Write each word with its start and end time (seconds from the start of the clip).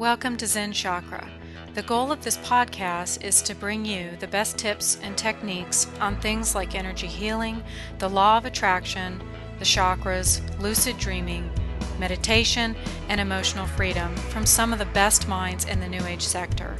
Welcome 0.00 0.38
to 0.38 0.46
Zen 0.46 0.72
Chakra. 0.72 1.28
The 1.74 1.82
goal 1.82 2.10
of 2.10 2.24
this 2.24 2.38
podcast 2.38 3.22
is 3.22 3.42
to 3.42 3.54
bring 3.54 3.84
you 3.84 4.16
the 4.18 4.26
best 4.26 4.56
tips 4.56 4.98
and 5.02 5.14
techniques 5.14 5.88
on 6.00 6.16
things 6.16 6.54
like 6.54 6.74
energy 6.74 7.06
healing, 7.06 7.62
the 7.98 8.08
law 8.08 8.38
of 8.38 8.46
attraction, 8.46 9.22
the 9.58 9.66
chakras, 9.66 10.40
lucid 10.58 10.96
dreaming, 10.96 11.50
meditation, 11.98 12.74
and 13.10 13.20
emotional 13.20 13.66
freedom 13.66 14.16
from 14.16 14.46
some 14.46 14.72
of 14.72 14.78
the 14.78 14.86
best 14.86 15.28
minds 15.28 15.66
in 15.66 15.80
the 15.80 15.88
New 15.88 16.06
Age 16.06 16.24
sector. 16.24 16.74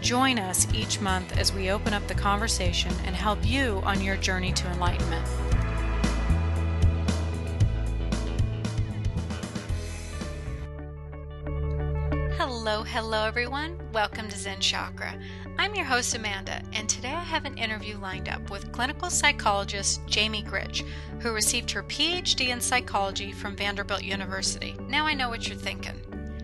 Join 0.00 0.40
us 0.40 0.66
each 0.74 1.00
month 1.00 1.38
as 1.38 1.52
we 1.52 1.70
open 1.70 1.94
up 1.94 2.04
the 2.08 2.14
conversation 2.14 2.92
and 3.04 3.14
help 3.14 3.38
you 3.46 3.82
on 3.84 4.00
your 4.00 4.16
journey 4.16 4.52
to 4.52 4.68
enlightenment. 4.72 5.24
Hello, 12.94 13.26
everyone. 13.26 13.76
Welcome 13.92 14.28
to 14.28 14.38
Zen 14.38 14.60
Chakra. 14.60 15.18
I'm 15.58 15.74
your 15.74 15.84
host 15.84 16.14
Amanda, 16.14 16.62
and 16.72 16.88
today 16.88 17.12
I 17.12 17.24
have 17.24 17.44
an 17.44 17.58
interview 17.58 17.98
lined 17.98 18.28
up 18.28 18.50
with 18.50 18.70
clinical 18.70 19.10
psychologist 19.10 20.00
Jamie 20.06 20.42
Gritch, 20.42 20.84
who 21.18 21.32
received 21.32 21.72
her 21.72 21.82
PhD 21.82 22.50
in 22.50 22.60
psychology 22.60 23.32
from 23.32 23.56
Vanderbilt 23.56 24.04
University. 24.04 24.76
Now 24.86 25.06
I 25.06 25.14
know 25.14 25.28
what 25.28 25.48
you're 25.48 25.58
thinking. 25.58 26.00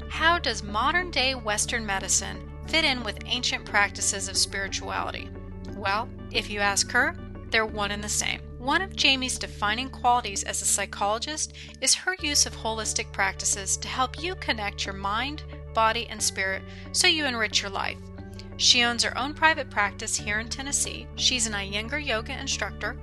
How 0.09 0.41
does 0.41 0.65
modern 0.65 1.13
day 1.13 1.37
Western 1.37 1.87
medicine 1.87 2.51
fit 2.67 2.85
in 2.85 3.05
with 3.05 3.23
ancient 3.27 3.65
practices 3.65 4.29
of 4.29 4.37
spirituality? 4.37 5.31
Well, 5.77 6.09
if 6.33 6.51
you 6.51 6.59
ask 6.59 6.91
her, 6.91 7.15
they're 7.53 7.65
one 7.65 7.93
and 7.93 8.03
the 8.03 8.09
same. 8.09 8.41
One 8.59 8.83
of 8.83 8.95
Jamie's 8.95 9.39
defining 9.39 9.89
qualities 9.89 10.43
as 10.43 10.61
a 10.63 10.67
psychologist 10.67 11.55
is 11.81 11.95
her 11.95 12.15
use 12.21 12.45
of 12.45 12.57
holistic 12.57 13.11
practices 13.13 13.77
to 13.79 13.89
help 13.89 14.23
you 14.23 14.35
connect 14.35 14.85
your 14.85 14.95
mind, 14.95 15.45
body, 15.75 16.07
and 16.09 16.23
spirit 16.23 16.63
so 16.93 17.07
you 17.07 17.25
enrich 17.27 17.63
your 17.63 17.71
life. 17.71 17.99
She 18.57 18.83
owns 18.83 19.03
her 19.05 19.17
own 19.17 19.33
private 19.33 19.71
practice 19.71 20.17
here 20.17 20.39
in 20.39 20.49
Tennessee. 20.49 21.07
She's 21.17 21.47
an 21.47 21.55
Iyengar 21.55 22.05
yoga 22.05 22.39
instructor. 22.39 22.97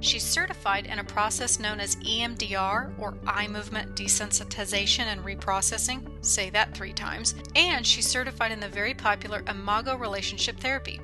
She's 0.00 0.24
certified 0.24 0.86
in 0.86 0.98
a 0.98 1.04
process 1.04 1.58
known 1.58 1.80
as 1.80 1.96
EMDR 1.96 2.92
or 2.98 3.14
eye 3.26 3.46
movement 3.46 3.94
desensitization 3.94 5.04
and 5.04 5.24
reprocessing. 5.24 6.02
Say 6.20 6.50
that 6.50 6.74
three 6.74 6.92
times. 6.92 7.36
And 7.54 7.86
she's 7.86 8.06
certified 8.06 8.52
in 8.52 8.60
the 8.60 8.68
very 8.68 8.92
popular 8.92 9.42
Imago 9.48 9.96
relationship 9.96 10.58
therapy. 10.58 11.00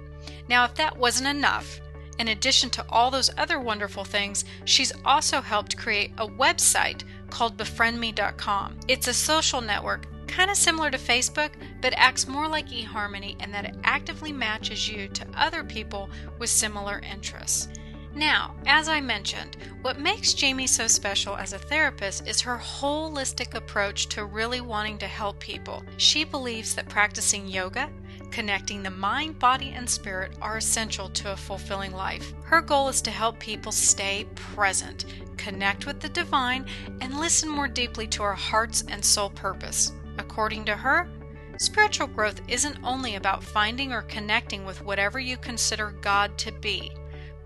Now, 0.49 0.65
if 0.65 0.75
that 0.75 0.99
wasn't 0.99 1.29
enough, 1.29 1.81
in 2.19 2.29
addition 2.29 2.69
to 2.71 2.85
all 2.91 3.11
those 3.11 3.31
other 3.39 3.59
wonderful 3.59 4.05
things, 4.05 4.45
she's 4.67 4.93
also 5.07 5.41
helped 5.41 5.79
create 5.79 6.13
a 6.19 6.27
website 6.27 7.05
called 7.31 7.57
befriendme.com. 7.57 8.81
It's 8.89 9.09
a 9.09 9.15
social 9.15 9.63
network 9.63 10.07
kind 10.31 10.51
of 10.51 10.57
similar 10.57 10.91
to 10.91 10.99
Facebook, 10.99 11.51
but 11.81 11.93
acts 11.97 12.29
more 12.29 12.49
like 12.49 12.69
eHarmony 12.69 13.43
in 13.43 13.51
that 13.51 13.65
it 13.65 13.77
actively 13.85 14.33
matches 14.33 14.89
you 14.89 15.09
to 15.09 15.27
other 15.37 15.65
people 15.65 16.09
with 16.39 16.49
similar 16.49 17.01
interests. 17.01 17.69
Now, 18.15 18.55
as 18.67 18.89
I 18.89 19.01
mentioned, 19.01 19.57
what 19.83 20.01
makes 20.01 20.35
Jamie 20.35 20.67
so 20.67 20.87
special 20.89 21.37
as 21.37 21.53
a 21.53 21.59
therapist 21.59 22.27
is 22.27 22.41
her 22.41 22.59
holistic 22.59 23.55
approach 23.55 24.09
to 24.09 24.25
really 24.25 24.61
wanting 24.61 24.99
to 24.99 25.07
help 25.07 25.39
people. 25.39 25.85
She 25.97 26.25
believes 26.25 26.75
that 26.75 26.89
practicing 26.89 27.47
yoga, 27.47 27.89
connecting 28.33 28.83
the 28.83 28.91
mind, 28.91 29.39
body, 29.39 29.71
and 29.71 29.89
spirit 29.89 30.33
are 30.43 30.57
essential 30.57 31.09
to 31.11 31.33
a 31.33 31.37
fulfilling 31.37 31.93
life. 31.93 32.33
Her 32.45 32.61
goal 32.61 32.89
is 32.89 33.01
to 33.03 33.11
help 33.11 33.39
people 33.39 33.73
stay 33.73 34.27
present, 34.35 35.05
connect 35.37 35.87
with 35.87 36.01
the 36.01 36.09
divine, 36.09 36.67
and 37.01 37.19
listen 37.19 37.49
more 37.49 37.69
deeply 37.69 38.07
to 38.09 38.23
our 38.23 38.35
heart's 38.35 38.85
and 38.89 39.05
soul 39.05 39.31
purpose. 39.31 39.93
According 40.21 40.67
to 40.67 40.77
her, 40.77 41.09
spiritual 41.57 42.07
growth 42.07 42.43
isn't 42.47 42.79
only 42.85 43.15
about 43.15 43.43
finding 43.43 43.91
or 43.91 44.03
connecting 44.03 44.67
with 44.67 44.85
whatever 44.85 45.19
you 45.19 45.39
consider 45.39 45.93
God 46.03 46.37
to 46.39 46.53
be, 46.53 46.93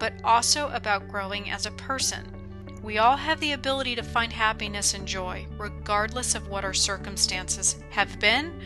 but 0.00 0.12
also 0.24 0.68
about 0.70 1.08
growing 1.08 1.50
as 1.50 1.66
a 1.66 1.70
person. 1.70 2.26
We 2.82 2.98
all 2.98 3.16
have 3.16 3.38
the 3.38 3.52
ability 3.52 3.94
to 3.94 4.02
find 4.02 4.32
happiness 4.32 4.92
and 4.94 5.06
joy, 5.06 5.46
regardless 5.56 6.34
of 6.34 6.48
what 6.48 6.64
our 6.64 6.74
circumstances 6.74 7.76
have 7.90 8.18
been 8.18 8.60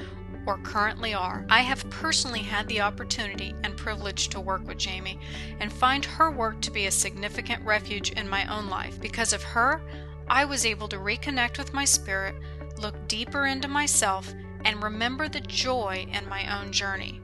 or 0.47 0.56
currently 0.59 1.12
are. 1.12 1.44
I 1.50 1.61
have 1.61 1.88
personally 1.91 2.43
had 2.43 2.66
the 2.66 2.81
opportunity 2.81 3.55
and 3.62 3.77
privilege 3.77 4.28
to 4.28 4.41
work 4.41 4.66
with 4.66 4.78
Jamie 4.78 5.21
and 5.61 5.71
find 5.71 6.03
her 6.03 6.31
work 6.31 6.62
to 6.62 6.71
be 6.71 6.87
a 6.87 6.91
significant 6.91 7.62
refuge 7.62 8.12
in 8.12 8.27
my 8.27 8.47
own 8.47 8.71
life. 8.71 8.99
Because 9.00 9.34
of 9.34 9.43
her, 9.43 9.82
I 10.28 10.47
was 10.47 10.65
able 10.65 10.88
to 10.88 10.97
reconnect 10.97 11.59
with 11.59 11.75
my 11.75 11.84
spirit 11.84 12.34
look 12.78 13.09
deeper 13.09 13.47
into 13.47 13.69
myself, 13.69 14.33
and 14.65 14.83
remember 14.83 15.28
the 15.28 15.41
joy 15.41 16.06
in 16.12 16.28
my 16.28 16.61
own 16.61 16.72
journey. 16.72 17.21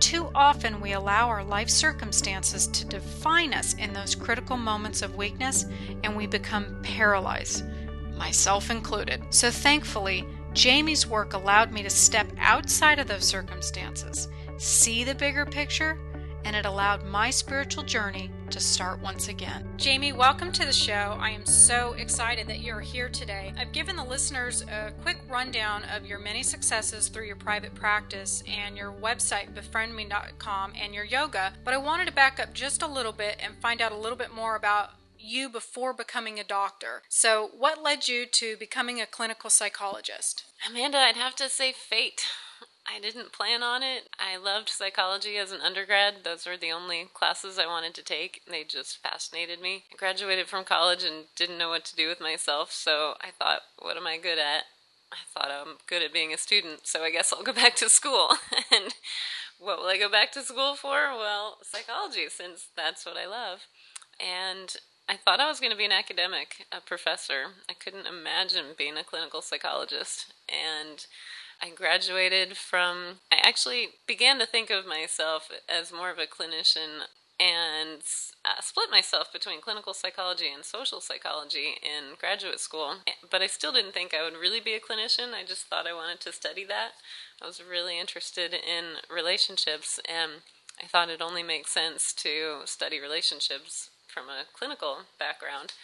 Too 0.00 0.30
often, 0.34 0.80
we 0.80 0.92
allow 0.92 1.28
our 1.28 1.42
life 1.42 1.70
circumstances 1.70 2.66
to 2.68 2.84
define 2.84 3.54
us 3.54 3.74
in 3.74 3.92
those 3.92 4.14
critical 4.14 4.56
moments 4.56 5.02
of 5.02 5.16
weakness, 5.16 5.64
and 6.04 6.16
we 6.16 6.26
become 6.26 6.80
paralyzed, 6.82 7.64
myself 8.16 8.70
included. 8.70 9.22
So, 9.30 9.50
thankfully, 9.50 10.26
Jamie's 10.52 11.06
work 11.06 11.32
allowed 11.32 11.72
me 11.72 11.82
to 11.82 11.90
step 11.90 12.26
outside 12.38 12.98
of 12.98 13.08
those 13.08 13.24
circumstances, 13.24 14.28
see 14.58 15.04
the 15.04 15.14
bigger 15.14 15.44
picture, 15.44 15.98
and 16.44 16.54
it 16.54 16.66
allowed 16.66 17.04
my 17.04 17.30
spiritual 17.30 17.82
journey 17.82 18.30
to 18.50 18.60
start 18.60 19.00
once 19.00 19.28
again. 19.28 19.66
Jamie, 19.76 20.12
welcome 20.12 20.52
to 20.52 20.64
the 20.64 20.72
show. 20.72 21.16
I 21.20 21.30
am 21.30 21.44
so 21.44 21.94
excited 21.94 22.46
that 22.48 22.60
you're 22.60 22.80
here 22.80 23.08
today. 23.08 23.52
I've 23.58 23.72
given 23.72 23.96
the 23.96 24.04
listeners 24.04 24.62
a 24.62 24.92
quick 25.02 25.18
rundown 25.28 25.82
of 25.94 26.06
your 26.06 26.18
many 26.18 26.42
successes 26.42 27.08
through 27.08 27.26
your 27.26 27.36
private 27.36 27.74
practice 27.74 28.42
and 28.46 28.76
your 28.76 28.92
website, 28.92 29.54
befriendme.com, 29.54 30.72
and 30.80 30.94
your 30.94 31.04
yoga, 31.04 31.52
but 31.64 31.74
I 31.74 31.78
wanted 31.78 32.06
to 32.06 32.12
back 32.12 32.38
up 32.40 32.54
just 32.54 32.82
a 32.82 32.86
little 32.86 33.12
bit 33.12 33.36
and 33.40 33.60
find 33.60 33.80
out 33.80 33.92
a 33.92 33.98
little 33.98 34.18
bit 34.18 34.34
more 34.34 34.56
about 34.56 34.90
you 35.18 35.48
before 35.48 35.92
becoming 35.92 36.38
a 36.38 36.44
doctor. 36.44 37.02
So, 37.08 37.50
what 37.56 37.82
led 37.82 38.08
you 38.08 38.26
to 38.26 38.56
becoming 38.56 39.00
a 39.00 39.06
clinical 39.06 39.50
psychologist? 39.50 40.44
Amanda, 40.68 40.98
I'd 40.98 41.16
have 41.16 41.34
to 41.36 41.48
say 41.48 41.72
fate. 41.72 42.26
I 42.88 43.00
didn't 43.00 43.32
plan 43.32 43.62
on 43.62 43.82
it. 43.82 44.08
I 44.18 44.36
loved 44.36 44.68
psychology 44.68 45.36
as 45.36 45.52
an 45.52 45.60
undergrad. 45.60 46.24
Those 46.24 46.46
were 46.46 46.56
the 46.56 46.72
only 46.72 47.08
classes 47.12 47.58
I 47.58 47.66
wanted 47.66 47.94
to 47.94 48.02
take. 48.02 48.42
They 48.48 48.64
just 48.64 49.02
fascinated 49.02 49.60
me. 49.60 49.84
I 49.92 49.96
graduated 49.96 50.46
from 50.46 50.64
college 50.64 51.02
and 51.02 51.24
didn't 51.34 51.58
know 51.58 51.68
what 51.68 51.84
to 51.86 51.96
do 51.96 52.08
with 52.08 52.20
myself, 52.20 52.72
so 52.72 53.14
I 53.20 53.30
thought, 53.38 53.62
what 53.78 53.96
am 53.96 54.06
I 54.06 54.18
good 54.18 54.38
at? 54.38 54.64
I 55.12 55.16
thought 55.32 55.50
I'm 55.50 55.76
good 55.86 56.02
at 56.02 56.12
being 56.12 56.32
a 56.32 56.38
student, 56.38 56.86
so 56.86 57.02
I 57.02 57.10
guess 57.10 57.32
I'll 57.32 57.42
go 57.42 57.52
back 57.54 57.76
to 57.76 57.88
school. 57.88 58.28
and 58.72 58.94
what 59.58 59.78
will 59.78 59.86
I 59.86 59.98
go 59.98 60.10
back 60.10 60.32
to 60.32 60.42
school 60.42 60.74
for? 60.74 61.10
Well, 61.16 61.58
psychology, 61.62 62.26
since 62.28 62.68
that's 62.76 63.04
what 63.06 63.16
I 63.16 63.26
love. 63.26 63.66
And 64.20 64.76
I 65.08 65.16
thought 65.16 65.40
I 65.40 65.48
was 65.48 65.60
going 65.60 65.72
to 65.72 65.78
be 65.78 65.84
an 65.84 65.92
academic, 65.92 66.66
a 66.72 66.80
professor. 66.80 67.52
I 67.68 67.74
couldn't 67.74 68.06
imagine 68.06 68.74
being 68.76 68.96
a 68.96 69.04
clinical 69.04 69.40
psychologist. 69.40 70.32
And 70.48 71.06
I 71.62 71.70
graduated 71.70 72.56
from, 72.56 73.20
I 73.32 73.36
actually 73.42 73.88
began 74.06 74.38
to 74.38 74.46
think 74.46 74.70
of 74.70 74.86
myself 74.86 75.50
as 75.68 75.92
more 75.92 76.10
of 76.10 76.18
a 76.18 76.26
clinician 76.26 77.06
and 77.38 78.00
uh, 78.44 78.60
split 78.62 78.90
myself 78.90 79.32
between 79.32 79.60
clinical 79.60 79.92
psychology 79.92 80.46
and 80.54 80.64
social 80.64 81.00
psychology 81.00 81.74
in 81.82 82.16
graduate 82.18 82.60
school. 82.60 82.96
But 83.30 83.42
I 83.42 83.46
still 83.46 83.72
didn't 83.72 83.92
think 83.92 84.14
I 84.14 84.22
would 84.22 84.38
really 84.40 84.60
be 84.60 84.74
a 84.74 84.80
clinician. 84.80 85.34
I 85.34 85.44
just 85.44 85.66
thought 85.66 85.86
I 85.86 85.92
wanted 85.92 86.20
to 86.20 86.32
study 86.32 86.64
that. 86.64 86.92
I 87.42 87.46
was 87.46 87.62
really 87.62 88.00
interested 88.00 88.54
in 88.54 88.96
relationships, 89.14 90.00
and 90.08 90.42
I 90.82 90.86
thought 90.86 91.10
it 91.10 91.20
only 91.20 91.42
makes 91.42 91.72
sense 91.72 92.14
to 92.14 92.60
study 92.64 93.00
relationships 93.00 93.90
from 94.06 94.28
a 94.28 94.44
clinical 94.54 94.98
background. 95.18 95.74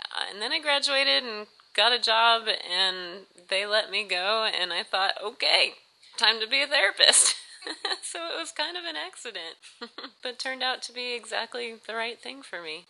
Uh, 0.00 0.24
and 0.32 0.42
then 0.42 0.52
I 0.52 0.60
graduated 0.60 1.22
and 1.22 1.46
got 1.76 1.92
a 1.92 1.98
job 1.98 2.44
and 2.48 3.26
they 3.48 3.66
let 3.66 3.90
me 3.90 4.04
go 4.04 4.48
and 4.52 4.72
I 4.72 4.82
thought, 4.82 5.14
okay, 5.22 5.74
time 6.16 6.40
to 6.40 6.48
be 6.48 6.62
a 6.62 6.66
therapist. 6.66 7.36
so 8.02 8.20
it 8.26 8.38
was 8.40 8.52
kind 8.52 8.76
of 8.76 8.84
an 8.84 8.96
accident, 8.96 9.56
but 10.22 10.38
turned 10.38 10.62
out 10.62 10.82
to 10.82 10.92
be 10.92 11.14
exactly 11.14 11.74
the 11.86 11.94
right 11.94 12.20
thing 12.20 12.42
for 12.42 12.62
me. 12.62 12.86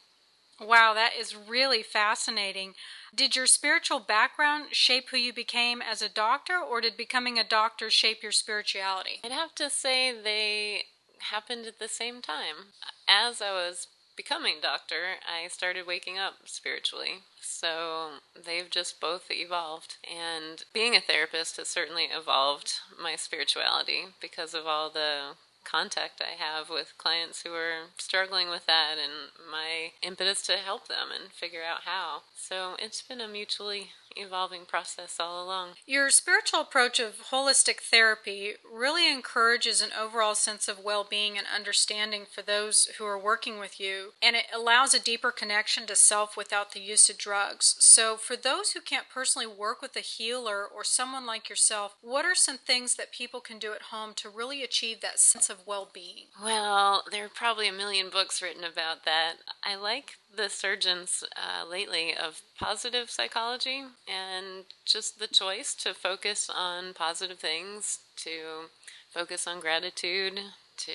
Wow, 0.60 0.94
that 0.94 1.10
is 1.18 1.36
really 1.36 1.82
fascinating. 1.82 2.74
Did 3.14 3.36
your 3.36 3.46
spiritual 3.46 4.00
background 4.00 4.66
shape 4.70 5.10
who 5.10 5.18
you 5.18 5.32
became 5.32 5.82
as 5.82 6.00
a 6.00 6.08
doctor, 6.08 6.58
or 6.58 6.80
did 6.80 6.96
becoming 6.96 7.38
a 7.38 7.44
doctor 7.44 7.90
shape 7.90 8.22
your 8.22 8.32
spirituality? 8.32 9.20
I'd 9.22 9.32
have 9.32 9.54
to 9.56 9.68
say 9.68 10.14
they 10.18 10.84
happened 11.30 11.66
at 11.66 11.78
the 11.78 11.88
same 11.88 12.22
time. 12.22 12.72
As 13.06 13.42
I 13.42 13.50
was 13.50 13.88
becoming 14.16 14.56
doctor, 14.62 15.16
I 15.26 15.48
started 15.48 15.86
waking 15.86 16.18
up 16.18 16.34
spiritually. 16.44 17.22
So 17.40 18.18
they've 18.34 18.70
just 18.70 19.00
both 19.00 19.30
evolved. 19.30 19.96
And 20.04 20.64
being 20.72 20.96
a 20.96 21.00
therapist 21.00 21.58
has 21.58 21.68
certainly 21.68 22.04
evolved 22.04 22.74
my 23.00 23.16
spirituality 23.16 24.06
because 24.20 24.54
of 24.54 24.66
all 24.66 24.90
the 24.90 25.36
contact 25.64 26.22
I 26.22 26.40
have 26.40 26.70
with 26.70 26.96
clients 26.96 27.42
who 27.42 27.52
are 27.52 27.90
struggling 27.98 28.48
with 28.48 28.66
that 28.66 28.94
and 29.02 29.30
my 29.50 29.92
impetus 30.00 30.42
to 30.42 30.52
help 30.52 30.88
them 30.88 31.08
and 31.12 31.32
figure 31.32 31.62
out 31.62 31.80
how. 31.84 32.22
So 32.36 32.76
it's 32.78 33.02
been 33.02 33.20
a 33.20 33.28
mutually 33.28 33.90
evolving 34.16 34.64
process 34.66 35.16
all 35.20 35.44
along. 35.44 35.70
Your 35.86 36.10
spiritual 36.10 36.60
approach 36.60 36.98
of 36.98 37.28
holistic 37.30 37.80
therapy 37.80 38.54
really 38.70 39.10
encourages 39.10 39.80
an 39.82 39.90
overall 39.98 40.34
sense 40.34 40.68
of 40.68 40.82
well 40.82 41.06
being 41.08 41.36
and 41.38 41.46
understanding 41.54 42.24
for 42.30 42.42
those 42.42 42.86
who 42.98 43.04
are 43.04 43.18
working 43.18 43.58
with 43.58 43.80
you, 43.80 44.12
and 44.22 44.36
it 44.36 44.46
allows 44.54 44.94
a 44.94 45.00
deeper 45.00 45.30
connection 45.30 45.86
to 45.86 45.96
self 45.96 46.36
without 46.36 46.72
the 46.72 46.80
use 46.80 47.08
of 47.08 47.18
drugs. 47.18 47.76
So, 47.78 48.16
for 48.16 48.36
those 48.36 48.72
who 48.72 48.80
can't 48.80 49.08
personally 49.08 49.46
work 49.46 49.82
with 49.82 49.96
a 49.96 50.00
healer 50.00 50.64
or 50.64 50.84
someone 50.84 51.26
like 51.26 51.48
yourself, 51.48 51.96
what 52.02 52.24
are 52.24 52.34
some 52.34 52.58
things 52.58 52.94
that 52.96 53.12
people 53.12 53.40
can 53.40 53.58
do 53.58 53.72
at 53.72 53.82
home 53.90 54.12
to 54.16 54.28
really 54.28 54.62
achieve 54.62 55.00
that 55.00 55.18
sense 55.18 55.50
of 55.50 55.66
well 55.66 55.88
being? 55.92 56.26
Well, 56.42 57.04
there 57.10 57.24
are 57.24 57.30
probably 57.30 57.68
a 57.68 57.72
million 57.72 58.10
books 58.10 58.42
written 58.42 58.64
about 58.64 59.04
that. 59.04 59.34
I 59.64 59.76
like 59.76 60.18
the 60.36 60.48
surgeons 60.48 61.24
uh, 61.36 61.68
lately 61.68 62.14
of 62.14 62.42
positive 62.58 63.10
psychology 63.10 63.84
and 64.06 64.64
just 64.84 65.18
the 65.18 65.26
choice 65.26 65.74
to 65.74 65.94
focus 65.94 66.50
on 66.54 66.94
positive 66.94 67.38
things, 67.38 68.00
to 68.16 68.68
focus 69.10 69.46
on 69.46 69.60
gratitude, 69.60 70.40
to 70.76 70.92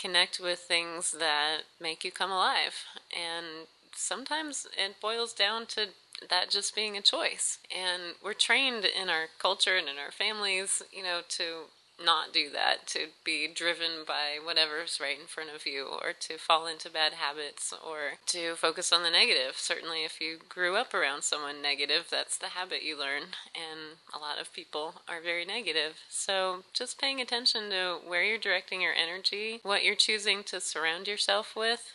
connect 0.00 0.40
with 0.40 0.58
things 0.60 1.12
that 1.12 1.62
make 1.80 2.04
you 2.04 2.10
come 2.10 2.30
alive. 2.30 2.84
And 3.16 3.66
sometimes 3.94 4.66
it 4.76 5.00
boils 5.00 5.32
down 5.32 5.66
to 5.66 5.88
that 6.28 6.50
just 6.50 6.74
being 6.74 6.96
a 6.96 7.02
choice. 7.02 7.58
And 7.74 8.14
we're 8.22 8.34
trained 8.34 8.84
in 8.84 9.08
our 9.08 9.26
culture 9.38 9.76
and 9.76 9.88
in 9.88 9.98
our 9.98 10.10
families, 10.10 10.82
you 10.92 11.02
know, 11.02 11.20
to 11.28 11.64
not 12.02 12.32
do 12.32 12.50
that, 12.50 12.86
to 12.88 13.08
be 13.24 13.48
driven 13.52 14.04
by 14.06 14.38
whatever's 14.42 14.98
right 15.00 15.18
in 15.18 15.26
front 15.26 15.50
of 15.54 15.66
you, 15.66 15.86
or 15.86 16.12
to 16.12 16.38
fall 16.38 16.66
into 16.66 16.90
bad 16.90 17.14
habits, 17.14 17.72
or 17.72 18.18
to 18.26 18.54
focus 18.56 18.92
on 18.92 19.02
the 19.02 19.10
negative. 19.10 19.54
Certainly, 19.56 20.04
if 20.04 20.20
you 20.20 20.38
grew 20.48 20.76
up 20.76 20.92
around 20.92 21.22
someone 21.22 21.62
negative, 21.62 22.06
that's 22.10 22.36
the 22.36 22.48
habit 22.48 22.82
you 22.82 22.98
learn, 22.98 23.22
and 23.54 23.98
a 24.14 24.18
lot 24.18 24.40
of 24.40 24.52
people 24.52 25.02
are 25.08 25.20
very 25.20 25.44
negative. 25.44 26.00
So, 26.08 26.64
just 26.72 27.00
paying 27.00 27.20
attention 27.20 27.70
to 27.70 27.98
where 28.04 28.24
you're 28.24 28.38
directing 28.38 28.80
your 28.80 28.94
energy, 28.94 29.60
what 29.62 29.84
you're 29.84 29.94
choosing 29.94 30.42
to 30.44 30.60
surround 30.60 31.06
yourself 31.06 31.54
with, 31.56 31.92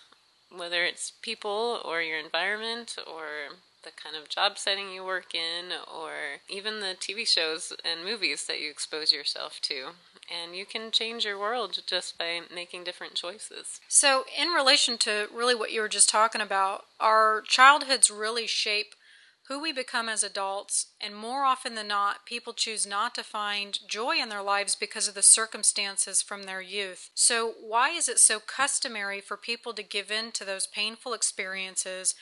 whether 0.56 0.84
it's 0.84 1.12
people 1.22 1.82
or 1.84 2.02
your 2.02 2.18
environment 2.18 2.96
or 3.06 3.58
the 3.84 3.92
kind 3.92 4.16
of 4.16 4.30
job 4.30 4.58
setting 4.58 4.92
you 4.92 5.04
work 5.04 5.34
in, 5.34 5.72
or 5.88 6.12
even 6.50 6.80
the 6.80 6.96
TV 7.00 7.28
shows 7.28 7.74
and 7.84 8.04
movies 8.04 8.46
that 8.46 8.60
you 8.60 8.70
expose 8.70 9.12
yourself 9.12 9.60
to. 9.62 9.90
And 10.32 10.56
you 10.56 10.66
can 10.66 10.92
change 10.92 11.26
your 11.26 11.40
world 11.40 11.82
just 11.88 12.18
by 12.18 12.42
making 12.54 12.84
different 12.84 13.16
choices. 13.16 13.80
So, 13.88 14.26
in 14.38 14.50
relation 14.50 14.98
to 15.00 15.28
really 15.34 15.56
what 15.56 15.72
you 15.72 15.82
were 15.82 15.90
just 15.90 16.10
talking 16.10 16.42
about, 16.42 16.86
our 17.00 17.42
childhoods 17.48 18.12
really 18.12 18.48
shape 18.48 18.96
who 19.50 19.60
we 19.60 19.74
become 19.74 20.08
as 20.08 20.22
adults, 20.22 20.88
and 21.02 21.16
more 21.16 21.44
often 21.44 21.74
than 21.74 21.88
not, 21.88 22.24
people 22.24 22.54
choose 22.54 22.86
not 22.86 23.16
to 23.16 23.24
find 23.24 23.80
joy 23.88 24.16
in 24.22 24.30
their 24.30 24.44
lives 24.44 24.76
because 24.76 25.08
of 25.08 25.16
the 25.16 25.24
circumstances 25.24 26.22
from 26.22 26.44
their 26.44 26.62
youth. 26.62 27.10
So, 27.16 27.56
why 27.60 27.90
is 27.90 28.08
it 28.08 28.20
so 28.20 28.40
customary 28.40 29.20
for 29.20 29.38
people 29.38 29.74
to 29.74 29.82
give 29.82 30.12
in 30.12 30.32
to 30.34 30.46
those 30.46 30.68
painful 30.68 31.14
experiences 31.14 32.14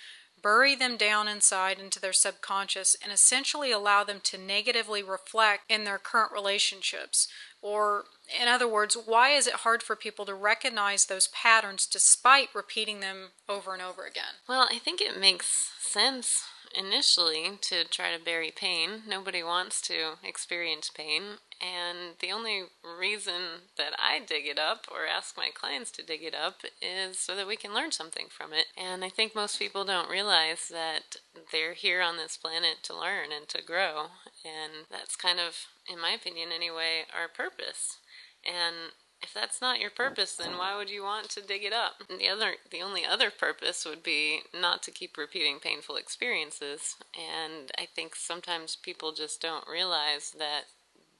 bury 0.42 0.76
them 0.76 0.98
down 0.98 1.28
inside 1.28 1.80
into 1.80 2.00
their 2.00 2.14
subconscious, 2.14 2.96
and 3.02 3.12
essentially 3.12 3.72
allow 3.72 4.04
them 4.04 4.20
to 4.24 4.38
negatively 4.38 5.04
reflect 5.04 5.64
in 5.70 5.84
their 5.84 5.98
current 5.98 6.32
relationships. 6.32 7.28
Or, 7.62 8.06
in 8.40 8.48
other 8.48 8.68
words, 8.68 8.96
why 9.06 9.32
is 9.32 9.48
it 9.48 9.56
hard 9.56 9.82
for 9.82 9.96
people 9.96 10.26
to 10.26 10.34
recognize 10.34 11.06
those 11.06 11.28
patterns 11.30 11.88
despite 11.88 12.50
repeating 12.54 13.00
them 13.00 13.32
over 13.50 13.74
and 13.74 13.82
over 13.82 14.06
again? 14.06 14.42
Well, 14.48 14.68
I 14.72 14.78
think 14.78 15.02
it 15.02 15.20
makes 15.20 15.72
sense 15.80 16.44
initially 16.78 17.58
to 17.62 17.84
try 17.86 18.16
to 18.16 18.24
bury 18.24 18.52
pain. 18.52 19.04
Nobody 19.08 19.42
wants 19.42 19.82
to 19.84 20.16
experience 20.24 20.90
pain. 20.90 21.38
And 21.60 22.16
the 22.20 22.32
only 22.32 22.64
reason 22.84 23.64
that 23.78 23.94
I 23.98 24.20
dig 24.20 24.46
it 24.46 24.60
up 24.60 24.86
or 24.92 25.08
ask 25.08 25.36
my 25.36 25.50
clients 25.54 25.90
to 25.92 26.06
dig 26.06 26.22
it 26.24 26.36
up 26.36 26.62
is 26.82 27.18
so 27.18 27.36
that 27.36 27.48
we 27.48 27.56
can 27.56 27.74
learn 27.74 27.92
something 27.92 28.28
from 28.30 28.54
it. 28.54 28.68
And 28.78 29.04
I 29.04 29.10
think 29.10 29.34
most 29.34 29.58
people 29.58 29.84
don't 29.84 30.10
realize 30.10 30.70
that 30.72 31.18
they're 31.52 31.74
here 31.74 32.02
on 32.02 32.18
this 32.18 32.38
planet 32.38 32.84
to 32.84 33.00
learn 33.00 33.32
and 33.36 33.48
to 33.50 33.64
grow. 33.64 34.08
And 34.46 34.86
that's 34.92 35.16
kind 35.16 35.40
of, 35.40 35.68
in 35.92 36.00
my 36.00 36.12
opinion 36.12 36.50
anyway, 36.54 37.06
our 37.16 37.28
purpose. 37.28 37.98
And 38.46 38.94
if 39.22 39.34
that's 39.34 39.62
not 39.62 39.80
your 39.80 39.90
purpose, 39.90 40.36
then 40.36 40.58
why 40.58 40.78
would 40.78 40.92
you 40.92 41.02
want 41.02 41.30
to 41.30 41.42
dig 41.42 41.64
it 41.64 41.74
up? 41.74 42.04
And 42.08 42.20
the 42.20 42.30
other, 42.30 42.54
the 42.70 42.84
only 42.84 43.04
other 43.04 43.32
purpose 43.32 43.84
would 43.84 44.04
be 44.04 44.42
not 44.54 44.84
to 44.84 44.92
keep 44.92 45.18
repeating 45.18 45.60
painful 45.60 45.96
experiences. 45.96 46.98
And 47.16 47.72
I 47.80 47.88
think 47.88 48.16
sometimes 48.16 48.76
people 48.76 49.14
just 49.14 49.42
don't 49.42 49.68
realize 49.68 50.36
that 50.38 50.66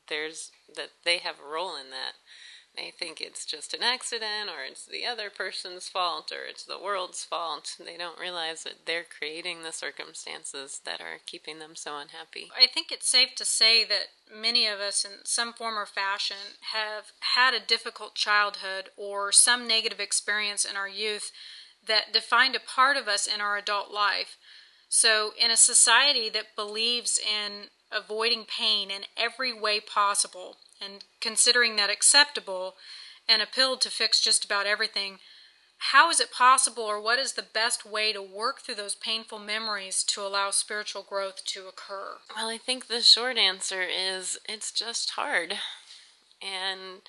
there's 0.08 0.52
that 0.76 0.90
they 1.06 1.18
have 1.20 1.36
a 1.40 1.52
role 1.52 1.76
in 1.76 1.90
that. 1.92 2.14
They 2.76 2.92
think 2.92 3.20
it's 3.20 3.44
just 3.44 3.74
an 3.74 3.82
accident 3.82 4.52
or 4.52 4.64
it's 4.64 4.86
the 4.86 5.04
other 5.04 5.32
person's 5.32 5.90
fault 5.90 6.32
or 6.32 6.46
it's 6.48 6.64
the 6.64 6.80
world's 6.80 7.24
fault. 7.24 7.76
They 7.84 7.98
don't 7.98 8.20
realize 8.20 8.64
that 8.64 8.86
they're 8.86 9.04
creating 9.04 9.64
the 9.64 9.72
circumstances 9.72 10.80
that 10.86 11.02
are 11.02 11.18
keeping 11.26 11.58
them 11.58 11.76
so 11.76 11.98
unhappy. 11.98 12.52
I 12.56 12.68
think 12.68 12.92
it's 12.92 13.10
safe 13.10 13.34
to 13.38 13.46
say 13.46 13.84
that 13.86 14.10
many 14.32 14.68
of 14.68 14.80
us, 14.80 15.04
in 15.04 15.26
some 15.26 15.54
form 15.54 15.76
or 15.76 15.88
fashion, 15.88 16.60
have 16.74 17.06
had 17.36 17.56
a 17.56 17.66
difficult 17.66 18.14
childhood 18.14 18.90
or 18.96 19.32
some 19.32 19.68
negative 19.68 20.00
experience 20.00 20.64
in 20.64 20.78
our 20.78 20.90
youth 20.90 21.32
that 21.88 22.14
defined 22.14 22.56
a 22.56 22.60
part 22.60 22.96
of 22.96 23.08
us 23.08 23.26
in 23.26 23.42
our 23.42 23.58
adult 23.58 23.92
life. 23.92 24.38
So, 24.88 25.32
in 25.38 25.50
a 25.52 25.58
society 25.58 26.30
that 26.30 26.56
believes 26.56 27.20
in 27.20 27.70
avoiding 27.92 28.46
pain 28.46 28.90
in 28.92 29.04
every 29.16 29.54
way 29.54 29.80
possible 29.80 30.58
and 30.82 31.04
considering 31.22 31.76
that 31.76 31.90
acceptable 31.90 32.76
and 33.28 33.42
a 33.42 33.46
pill 33.46 33.78
to 33.78 33.90
fix 33.90 34.22
just 34.22 34.46
about 34.46 34.66
everything, 34.66 35.20
how 35.78 36.10
is 36.10 36.20
it 36.20 36.32
possible 36.32 36.84
or 36.84 37.00
what 37.00 37.20
is 37.20 37.34
the 37.34 37.44
best 37.44 37.86
way 37.86 38.12
to 38.12 38.22
work 38.22 38.62
through 38.62 38.76
those 38.76 38.96
painful 38.96 39.40
memories 39.40 40.04
to 40.06 40.22
allow 40.22 40.50
spiritual 40.50 41.06
growth 41.08 41.46
to 41.46 41.68
occur? 41.68 42.18
Well, 42.36 42.50
I 42.50 42.58
think 42.58 42.88
the 42.88 43.02
short 43.02 43.38
answer 43.38 43.84
is 43.84 44.40
it's 44.48 44.72
just 44.72 45.12
hard. 45.12 45.56
And 46.42 47.02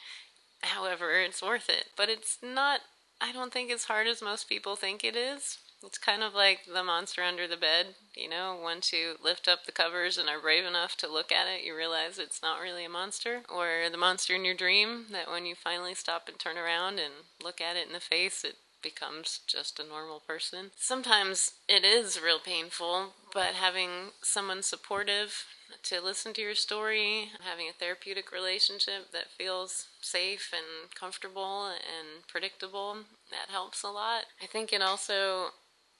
however, 0.62 1.20
it's 1.20 1.42
worth 1.42 1.68
it. 1.68 1.86
But 1.96 2.08
it's 2.08 2.38
not, 2.42 2.80
I 3.20 3.32
don't 3.32 3.52
think, 3.52 3.70
as 3.70 3.84
hard 3.84 4.06
as 4.06 4.20
most 4.20 4.48
people 4.48 4.76
think 4.76 5.02
it 5.02 5.16
is. 5.16 5.58
It's 5.84 5.98
kind 5.98 6.22
of 6.22 6.34
like 6.34 6.60
the 6.66 6.82
monster 6.82 7.22
under 7.22 7.46
the 7.46 7.56
bed. 7.56 7.94
You 8.14 8.28
know, 8.28 8.58
once 8.60 8.92
you 8.92 9.14
lift 9.22 9.46
up 9.46 9.64
the 9.64 9.72
covers 9.72 10.18
and 10.18 10.28
are 10.28 10.40
brave 10.40 10.64
enough 10.64 10.96
to 10.98 11.08
look 11.08 11.30
at 11.30 11.48
it, 11.48 11.64
you 11.64 11.76
realize 11.76 12.18
it's 12.18 12.42
not 12.42 12.60
really 12.60 12.84
a 12.84 12.90
monster. 12.90 13.42
Or 13.48 13.88
the 13.90 13.96
monster 13.96 14.34
in 14.34 14.44
your 14.44 14.54
dream, 14.54 15.06
that 15.12 15.30
when 15.30 15.46
you 15.46 15.54
finally 15.54 15.94
stop 15.94 16.28
and 16.28 16.38
turn 16.38 16.58
around 16.58 16.98
and 16.98 17.12
look 17.42 17.60
at 17.60 17.76
it 17.76 17.86
in 17.86 17.92
the 17.92 18.00
face, 18.00 18.44
it 18.44 18.56
becomes 18.82 19.40
just 19.46 19.80
a 19.80 19.86
normal 19.86 20.20
person. 20.20 20.70
Sometimes 20.76 21.52
it 21.68 21.84
is 21.84 22.20
real 22.20 22.38
painful, 22.38 23.14
but 23.32 23.54
having 23.54 24.12
someone 24.22 24.62
supportive 24.62 25.44
to 25.82 26.00
listen 26.00 26.32
to 26.34 26.40
your 26.40 26.54
story, 26.54 27.30
having 27.40 27.68
a 27.68 27.72
therapeutic 27.72 28.32
relationship 28.32 29.12
that 29.12 29.30
feels 29.36 29.86
safe 30.00 30.52
and 30.52 30.94
comfortable 30.94 31.66
and 31.66 32.26
predictable, 32.26 32.96
that 33.30 33.50
helps 33.50 33.82
a 33.82 33.88
lot. 33.88 34.24
I 34.42 34.46
think 34.46 34.72
it 34.72 34.82
also 34.82 35.48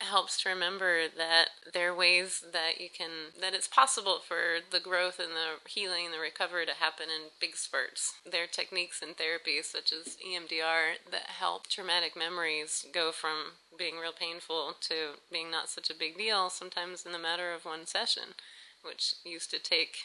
helps 0.00 0.43
to 0.43 0.49
remember 0.49 1.09
that 1.17 1.49
there 1.73 1.90
are 1.90 1.95
ways 1.95 2.45
that 2.52 2.81
you 2.81 2.88
can 2.88 3.11
that 3.40 3.55
it's 3.55 3.69
possible 3.69 4.21
for 4.26 4.59
the 4.71 4.81
growth 4.81 5.19
and 5.19 5.33
the 5.33 5.69
healing 5.69 6.07
and 6.07 6.14
the 6.14 6.21
recovery 6.21 6.67
to 6.67 6.75
happen 6.75 7.07
in 7.07 7.31
big 7.40 7.57
spurts. 7.57 8.14
There 8.31 8.45
are 8.45 8.47
techniques 8.47 9.02
and 9.02 9.17
therapies 9.17 9.64
such 9.64 9.93
as 9.93 10.17
emdr 10.25 10.99
that 11.11 11.26
help 11.26 11.67
traumatic 11.67 12.17
memories 12.17 12.87
go 12.93 13.11
from 13.11 13.59
being 13.76 13.99
real 13.99 14.12
painful 14.12 14.76
to 14.83 15.19
being 15.31 15.50
not 15.50 15.69
such 15.69 15.90
a 15.90 15.99
big 15.99 16.17
deal 16.17 16.49
sometimes 16.50 17.05
in 17.05 17.12
the 17.12 17.19
matter 17.19 17.52
of 17.52 17.64
one 17.64 17.87
session 17.87 18.35
which 18.83 19.14
used 19.25 19.50
to 19.50 19.59
take 19.59 19.99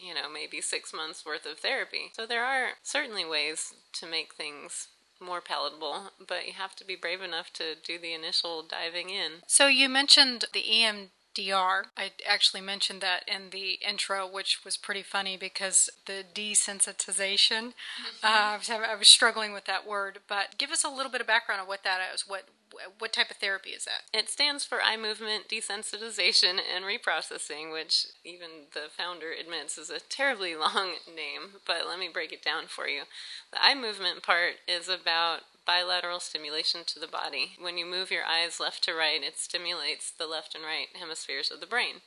you 0.00 0.14
know 0.14 0.30
maybe 0.32 0.60
six 0.60 0.92
months 0.92 1.26
worth 1.26 1.46
of 1.46 1.58
therapy. 1.58 2.12
So 2.14 2.26
there 2.26 2.44
are 2.44 2.70
certainly 2.82 3.24
ways 3.24 3.74
to 3.94 4.06
make 4.06 4.34
things 4.34 4.88
more 5.22 5.40
palatable, 5.40 6.10
but 6.26 6.46
you 6.46 6.52
have 6.54 6.74
to 6.76 6.84
be 6.84 6.96
brave 6.96 7.22
enough 7.22 7.52
to 7.54 7.74
do 7.74 7.98
the 7.98 8.14
initial 8.14 8.62
diving 8.62 9.10
in. 9.10 9.42
So 9.46 9.66
you 9.66 9.88
mentioned 9.88 10.44
the 10.52 10.62
EMDR. 10.62 11.84
I 11.96 12.12
actually 12.28 12.60
mentioned 12.60 13.00
that 13.00 13.24
in 13.26 13.50
the 13.50 13.78
intro, 13.86 14.26
which 14.26 14.64
was 14.64 14.76
pretty 14.76 15.02
funny 15.02 15.36
because 15.36 15.88
the 16.06 16.24
desensitization. 16.34 17.72
Mm-hmm. 17.72 18.24
Uh, 18.24 18.54
I, 18.54 18.56
was 18.56 18.68
having, 18.68 18.90
I 18.90 18.94
was 18.96 19.08
struggling 19.08 19.52
with 19.52 19.64
that 19.66 19.86
word, 19.86 20.20
but 20.28 20.58
give 20.58 20.70
us 20.70 20.84
a 20.84 20.90
little 20.90 21.12
bit 21.12 21.20
of 21.20 21.26
background 21.26 21.62
of 21.62 21.68
what 21.68 21.84
that 21.84 22.00
is. 22.14 22.24
What 22.26 22.48
what 22.98 23.12
type 23.12 23.30
of 23.30 23.36
therapy 23.36 23.70
is 23.70 23.84
that? 23.84 24.02
It 24.12 24.28
stands 24.28 24.64
for 24.64 24.82
eye 24.82 24.96
movement 24.96 25.48
desensitization 25.48 26.58
and 26.74 26.84
reprocessing, 26.84 27.72
which 27.72 28.06
even 28.24 28.68
the 28.72 28.88
founder 28.90 29.32
admits 29.32 29.78
is 29.78 29.90
a 29.90 30.00
terribly 30.00 30.54
long 30.56 30.96
name, 31.06 31.60
but 31.66 31.86
let 31.88 31.98
me 31.98 32.08
break 32.12 32.32
it 32.32 32.42
down 32.42 32.64
for 32.66 32.88
you. 32.88 33.02
The 33.52 33.64
eye 33.64 33.74
movement 33.74 34.22
part 34.22 34.54
is 34.66 34.88
about 34.88 35.40
bilateral 35.64 36.20
stimulation 36.20 36.80
to 36.86 36.98
the 36.98 37.06
body. 37.06 37.52
When 37.60 37.78
you 37.78 37.86
move 37.86 38.10
your 38.10 38.24
eyes 38.24 38.58
left 38.58 38.82
to 38.84 38.94
right, 38.94 39.22
it 39.22 39.38
stimulates 39.38 40.10
the 40.10 40.26
left 40.26 40.54
and 40.54 40.64
right 40.64 40.88
hemispheres 40.98 41.50
of 41.50 41.60
the 41.60 41.66
brain. 41.66 42.02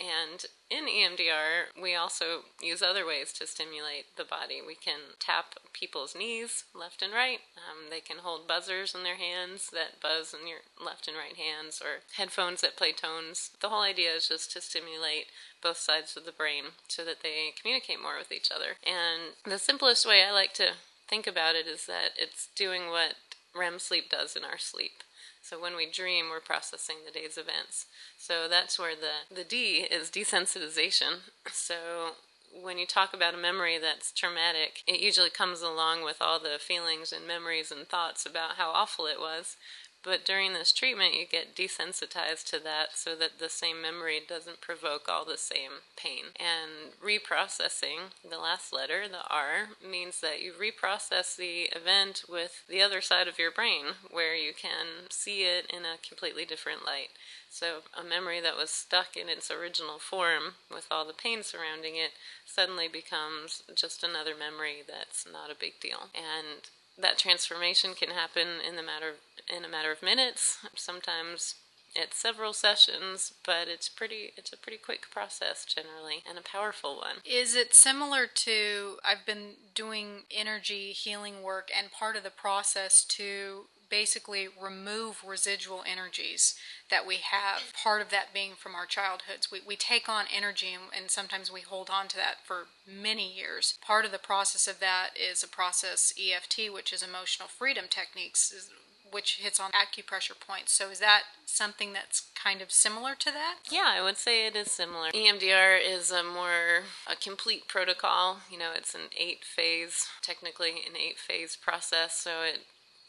And 0.00 0.46
in 0.70 0.86
EMDR, 0.86 1.76
we 1.80 1.94
also 1.94 2.48
use 2.62 2.80
other 2.80 3.04
ways 3.04 3.34
to 3.34 3.46
stimulate 3.46 4.16
the 4.16 4.24
body. 4.24 4.60
We 4.66 4.74
can 4.74 5.20
tap 5.20 5.56
people's 5.74 6.16
knees 6.16 6.64
left 6.74 7.02
and 7.02 7.12
right. 7.12 7.40
Um, 7.54 7.90
they 7.90 8.00
can 8.00 8.18
hold 8.22 8.48
buzzers 8.48 8.94
in 8.94 9.02
their 9.02 9.16
hands 9.16 9.68
that 9.74 10.00
buzz 10.00 10.32
in 10.32 10.48
your 10.48 10.60
left 10.82 11.06
and 11.06 11.18
right 11.18 11.36
hands, 11.36 11.82
or 11.84 12.00
headphones 12.16 12.62
that 12.62 12.78
play 12.78 12.92
tones. 12.92 13.50
The 13.60 13.68
whole 13.68 13.82
idea 13.82 14.14
is 14.14 14.28
just 14.28 14.52
to 14.52 14.62
stimulate 14.62 15.26
both 15.62 15.76
sides 15.76 16.16
of 16.16 16.24
the 16.24 16.32
brain 16.32 16.72
so 16.88 17.04
that 17.04 17.22
they 17.22 17.52
communicate 17.60 18.00
more 18.00 18.16
with 18.16 18.32
each 18.32 18.50
other. 18.50 18.80
And 18.86 19.36
the 19.44 19.58
simplest 19.58 20.06
way 20.06 20.24
I 20.26 20.32
like 20.32 20.54
to 20.54 20.72
think 21.08 21.26
about 21.26 21.56
it 21.56 21.66
is 21.66 21.84
that 21.86 22.16
it's 22.16 22.48
doing 22.56 22.88
what 22.88 23.16
REM 23.54 23.78
sleep 23.78 24.08
does 24.08 24.34
in 24.34 24.44
our 24.44 24.58
sleep. 24.58 25.02
So 25.50 25.60
when 25.60 25.74
we 25.74 25.90
dream, 25.90 26.26
we're 26.30 26.38
processing 26.38 26.98
the 27.04 27.10
day's 27.10 27.36
events. 27.36 27.86
So 28.16 28.46
that's 28.48 28.78
where 28.78 28.94
the, 28.94 29.34
the 29.34 29.42
D 29.42 29.84
is 29.90 30.08
desensitization. 30.08 31.26
So 31.50 32.12
when 32.54 32.78
you 32.78 32.86
talk 32.86 33.12
about 33.12 33.34
a 33.34 33.36
memory 33.36 33.76
that's 33.76 34.12
traumatic, 34.12 34.84
it 34.86 35.00
usually 35.00 35.28
comes 35.28 35.60
along 35.60 36.04
with 36.04 36.18
all 36.20 36.38
the 36.38 36.58
feelings 36.60 37.12
and 37.12 37.26
memories 37.26 37.72
and 37.72 37.88
thoughts 37.88 38.24
about 38.24 38.58
how 38.58 38.70
awful 38.70 39.06
it 39.06 39.18
was. 39.18 39.56
But 40.02 40.24
during 40.24 40.54
this 40.54 40.72
treatment, 40.72 41.14
you 41.14 41.26
get 41.26 41.54
desensitized 41.54 42.44
to 42.50 42.58
that 42.64 42.96
so 42.96 43.14
that 43.16 43.38
the 43.38 43.50
same 43.50 43.82
memory 43.82 44.20
doesn't 44.26 44.62
provoke 44.62 45.08
all 45.08 45.26
the 45.26 45.36
same 45.36 45.82
pain. 45.94 46.32
And 46.36 46.92
reprocessing, 47.04 48.12
the 48.28 48.38
last 48.38 48.72
letter, 48.72 49.06
the 49.06 49.26
R, 49.28 49.76
means 49.86 50.20
that 50.22 50.40
you 50.40 50.52
reprocess 50.52 51.36
the 51.36 51.68
event 51.76 52.24
with 52.28 52.64
the 52.66 52.80
other 52.80 53.02
side 53.02 53.28
of 53.28 53.38
your 53.38 53.50
brain 53.50 53.86
where 54.10 54.34
you 54.34 54.52
can 54.54 55.10
see 55.10 55.42
it 55.42 55.66
in 55.68 55.84
a 55.84 56.00
completely 56.06 56.46
different 56.46 56.84
light. 56.86 57.10
So, 57.50 57.80
a 57.98 58.04
memory 58.04 58.40
that 58.40 58.56
was 58.56 58.70
stuck 58.70 59.16
in 59.16 59.28
its 59.28 59.50
original 59.50 59.98
form 59.98 60.54
with 60.72 60.86
all 60.90 61.04
the 61.04 61.12
pain 61.12 61.42
surrounding 61.42 61.96
it 61.96 62.12
suddenly 62.46 62.88
becomes 62.88 63.62
just 63.74 64.02
another 64.02 64.34
memory 64.38 64.82
that's 64.86 65.26
not 65.30 65.50
a 65.50 65.58
big 65.58 65.80
deal. 65.80 66.08
And 66.14 66.70
that 67.00 67.18
transformation 67.18 67.94
can 67.94 68.10
happen 68.10 68.48
in 68.66 68.76
the 68.76 68.82
matter 68.82 69.14
in 69.54 69.64
a 69.64 69.68
matter 69.68 69.90
of 69.90 70.02
minutes. 70.02 70.58
Sometimes 70.76 71.56
it's 71.94 72.16
several 72.16 72.52
sessions, 72.52 73.32
but 73.44 73.68
it's 73.68 73.88
pretty 73.88 74.32
it's 74.36 74.52
a 74.52 74.56
pretty 74.56 74.78
quick 74.78 75.10
process 75.10 75.64
generally 75.64 76.22
and 76.28 76.38
a 76.38 76.42
powerful 76.42 76.96
one. 76.96 77.16
Is 77.24 77.54
it 77.54 77.74
similar 77.74 78.26
to 78.26 78.96
I've 79.04 79.26
been 79.26 79.54
doing 79.74 80.22
energy 80.30 80.92
healing 80.92 81.42
work 81.42 81.70
and 81.76 81.90
part 81.90 82.16
of 82.16 82.22
the 82.22 82.30
process 82.30 83.04
to 83.06 83.64
basically 83.90 84.48
remove 84.60 85.22
residual 85.26 85.82
energies 85.84 86.54
that 86.90 87.06
we 87.06 87.16
have. 87.16 87.72
Part 87.74 88.00
of 88.00 88.10
that 88.10 88.32
being 88.32 88.52
from 88.56 88.74
our 88.74 88.86
childhoods. 88.86 89.50
We, 89.50 89.60
we 89.66 89.76
take 89.76 90.08
on 90.08 90.26
energy 90.34 90.68
and, 90.72 90.84
and 90.96 91.10
sometimes 91.10 91.52
we 91.52 91.60
hold 91.60 91.90
on 91.90 92.08
to 92.08 92.16
that 92.16 92.36
for 92.44 92.66
many 92.86 93.30
years. 93.30 93.78
Part 93.84 94.04
of 94.04 94.12
the 94.12 94.18
process 94.18 94.66
of 94.66 94.80
that 94.80 95.10
is 95.16 95.42
a 95.42 95.48
process 95.48 96.14
EFT, 96.18 96.72
which 96.72 96.92
is 96.92 97.02
emotional 97.02 97.48
freedom 97.48 97.86
techniques, 97.88 98.70
which 99.12 99.40
hits 99.42 99.60
on 99.60 99.70
acupressure 99.72 100.38
points. 100.38 100.72
So 100.72 100.90
is 100.90 101.00
that 101.00 101.22
something 101.44 101.92
that's 101.92 102.28
kind 102.34 102.62
of 102.62 102.70
similar 102.70 103.14
to 103.16 103.30
that? 103.32 103.56
Yeah, 103.70 103.86
I 103.88 104.02
would 104.02 104.16
say 104.16 104.46
it 104.46 104.56
is 104.56 104.70
similar. 104.70 105.10
EMDR 105.10 105.78
is 105.84 106.10
a 106.10 106.22
more 106.22 106.84
a 107.08 107.16
complete 107.16 107.66
protocol. 107.68 108.38
You 108.50 108.58
know, 108.58 108.70
it's 108.74 108.94
an 108.94 109.10
eight 109.18 109.44
phase, 109.44 110.06
technically 110.22 110.70
an 110.70 110.96
eight 110.96 111.18
phase 111.18 111.56
process. 111.56 112.18
So 112.18 112.42
it 112.42 112.60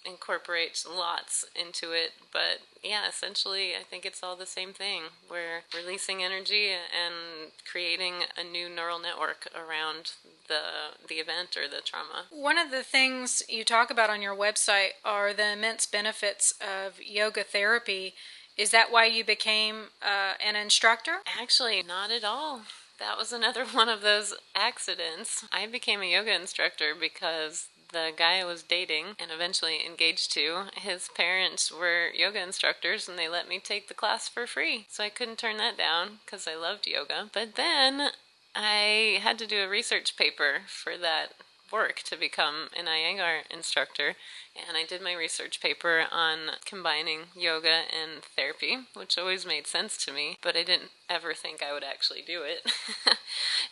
incorporates 0.06 0.86
lots 0.88 1.46
into 1.56 1.92
it 1.92 2.12
but 2.32 2.60
yeah 2.84 3.08
essentially 3.08 3.72
i 3.80 3.84
think 3.84 4.06
it's 4.06 4.24
all 4.24 4.36
the 4.36 4.46
same 4.46 4.74
thing. 4.74 5.04
We're 5.30 5.62
releasing 5.76 6.24
energy 6.24 6.70
and 6.70 7.52
creating 7.70 8.24
a 8.38 8.44
new 8.44 8.70
neural 8.70 9.00
network 9.00 9.48
around 9.56 10.14
the 10.48 10.62
the 11.08 11.16
event 11.16 11.56
or 11.56 11.68
the 11.68 11.82
trauma. 11.82 12.26
One 12.30 12.58
of 12.58 12.72
the 12.72 12.84
things 12.84 13.44
you 13.48 13.64
talk 13.64 13.90
about 13.90 14.10
on 14.10 14.22
your 14.22 14.36
website 14.36 14.92
are 15.06 15.34
the 15.34 15.54
immense 15.54 15.86
benefits 15.86 16.54
of 16.62 17.02
yoga 17.02 17.44
therapy. 17.44 18.14
Is 18.58 18.72
that 18.72 18.92
why 18.92 19.06
you 19.06 19.24
became 19.24 19.86
uh, 20.02 20.34
an 20.46 20.56
instructor? 20.56 21.18
Actually 21.40 21.82
not 21.84 22.12
at 22.12 22.24
all. 22.24 22.62
That 23.00 23.18
was 23.18 23.32
another 23.32 23.66
one 23.72 23.90
of 23.90 24.02
those 24.02 24.34
accidents. 24.56 25.46
I 25.52 25.66
became 25.68 26.02
a 26.02 26.12
yoga 26.12 26.34
instructor 26.34 26.94
because 27.00 27.68
the 27.92 28.12
guy 28.16 28.40
I 28.40 28.46
was 28.46 28.64
dating 28.64 29.16
and 29.20 29.32
eventually 29.32 29.86
engaged 29.86 30.32
to, 30.34 30.66
his 30.76 31.10
parents 31.16 31.72
were 31.72 32.10
yoga 32.14 32.42
instructors 32.42 33.08
and 33.08 33.18
they 33.18 33.28
let 33.28 33.48
me 33.48 33.60
take 33.60 33.88
the 33.88 33.94
class 33.94 34.28
for 34.28 34.48
free. 34.48 34.86
So 34.90 35.04
I 35.04 35.10
couldn't 35.10 35.38
turn 35.38 35.58
that 35.58 35.78
down 35.78 36.20
because 36.26 36.48
I 36.48 36.56
loved 36.56 36.88
yoga. 36.88 37.30
But 37.34 37.56
then 37.56 38.10
I 38.56 39.20
had 39.22 39.38
to 39.40 39.48
do 39.48 39.64
a 39.64 39.70
research 39.70 40.18
paper 40.18 40.62
for 40.68 40.98
that 40.98 41.34
work 41.72 42.02
to 42.06 42.18
become 42.18 42.70
an 42.78 42.86
Iyengar 42.86 43.42
instructor, 43.50 44.16
and 44.56 44.76
I 44.76 44.86
did 44.86 45.02
my 45.02 45.14
research 45.14 45.62
paper 45.62 46.06
on 46.12 46.58
combining 46.66 47.28
yoga 47.36 47.84
and 47.92 48.24
therapy, 48.36 48.80
which 48.94 49.18
always 49.18 49.46
made 49.46 49.68
sense 49.68 49.98
to 50.06 50.12
me, 50.12 50.38
but 50.42 50.56
I 50.56 50.64
didn't 50.64 50.92
ever 51.10 51.34
think 51.34 51.64
I 51.64 51.74
would 51.74 51.84
actually 51.84 52.22
do 52.22 52.42
it. 52.44 52.72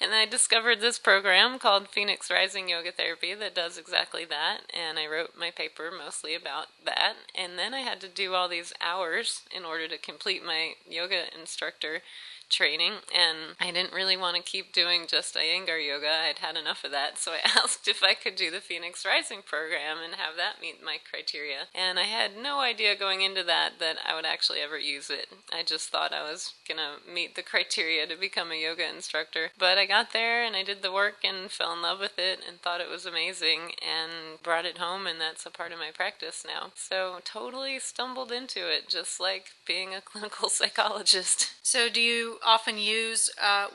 and 0.01 0.13
I 0.13 0.25
discovered 0.25 0.79
this 0.79 0.99
program 0.99 1.59
called 1.59 1.89
Phoenix 1.89 2.31
Rising 2.31 2.69
Yoga 2.69 2.91
Therapy 2.91 3.33
that 3.33 3.55
does 3.55 3.77
exactly 3.77 4.25
that, 4.25 4.61
and 4.73 4.97
I 4.97 5.07
wrote 5.07 5.31
my 5.37 5.51
paper 5.51 5.89
mostly 5.95 6.35
about 6.35 6.67
that. 6.85 7.15
And 7.35 7.57
then 7.57 7.73
I 7.73 7.79
had 7.79 7.99
to 8.01 8.07
do 8.07 8.33
all 8.33 8.47
these 8.47 8.73
hours 8.81 9.41
in 9.55 9.65
order 9.65 9.87
to 9.87 9.97
complete 9.97 10.43
my 10.45 10.73
yoga 10.87 11.25
instructor 11.37 12.01
training, 12.49 12.93
and 13.15 13.55
I 13.59 13.71
didn't 13.71 13.93
really 13.93 14.17
want 14.17 14.35
to 14.37 14.41
keep 14.41 14.73
doing 14.73 15.05
just 15.07 15.35
Iyengar 15.35 15.85
yoga. 15.85 16.09
I'd 16.09 16.39
had 16.39 16.57
enough 16.57 16.83
of 16.83 16.91
that, 16.91 17.17
so 17.19 17.31
I 17.31 17.39
asked 17.63 17.87
if 17.87 18.03
I 18.03 18.13
could 18.13 18.35
do 18.35 18.51
the 18.51 18.61
Phoenix 18.61 19.05
Rising 19.05 19.41
program 19.45 19.97
and 20.03 20.15
have 20.15 20.35
that 20.37 20.61
meet 20.61 20.83
my 20.83 20.97
criteria. 21.09 21.69
And 21.73 21.99
I 21.99 22.03
had 22.03 22.37
no 22.37 22.59
idea 22.59 22.95
going 22.95 23.21
into 23.21 23.43
that 23.43 23.79
that 23.79 23.97
I 24.05 24.15
would 24.15 24.25
actually 24.25 24.59
ever 24.59 24.77
use 24.77 25.09
it. 25.09 25.27
I 25.53 25.63
just 25.63 25.89
thought 25.89 26.13
I 26.13 26.29
was 26.29 26.53
gonna 26.67 26.97
meet 27.11 27.35
the 27.35 27.41
criteria 27.49 28.07
to 28.07 28.15
become 28.15 28.51
a 28.51 28.61
yoga 28.61 28.87
instructor. 28.87 29.51
But 29.57 29.77
I 29.77 29.85
got 29.85 30.13
there 30.13 30.43
and 30.43 30.55
I 30.55 30.63
did 30.63 30.81
the 30.81 30.91
work 30.91 31.23
and 31.23 31.51
fell 31.51 31.73
in 31.73 31.81
love 31.81 31.99
with 31.99 32.17
it 32.17 32.39
and 32.47 32.59
thought 32.59 32.81
it 32.81 32.89
was 32.89 33.05
amazing 33.05 33.73
and 33.81 34.41
brought 34.41 34.65
it 34.65 34.77
home, 34.77 35.07
and 35.07 35.19
that's 35.19 35.45
a 35.45 35.51
part 35.51 35.71
of 35.71 35.79
my 35.79 35.91
practice 35.93 36.45
now. 36.45 36.71
So 36.75 37.19
totally 37.23 37.79
stumbled 37.79 38.31
into 38.31 38.69
it, 38.71 38.89
just 38.89 39.19
like 39.19 39.51
being 39.65 39.93
a 39.93 40.01
clinical 40.01 40.49
psychologist. 40.49 41.51
So, 41.61 41.89
do 41.89 42.01
you 42.01 42.38
often 42.45 42.77
use 42.77 43.29
uh, 43.41 43.67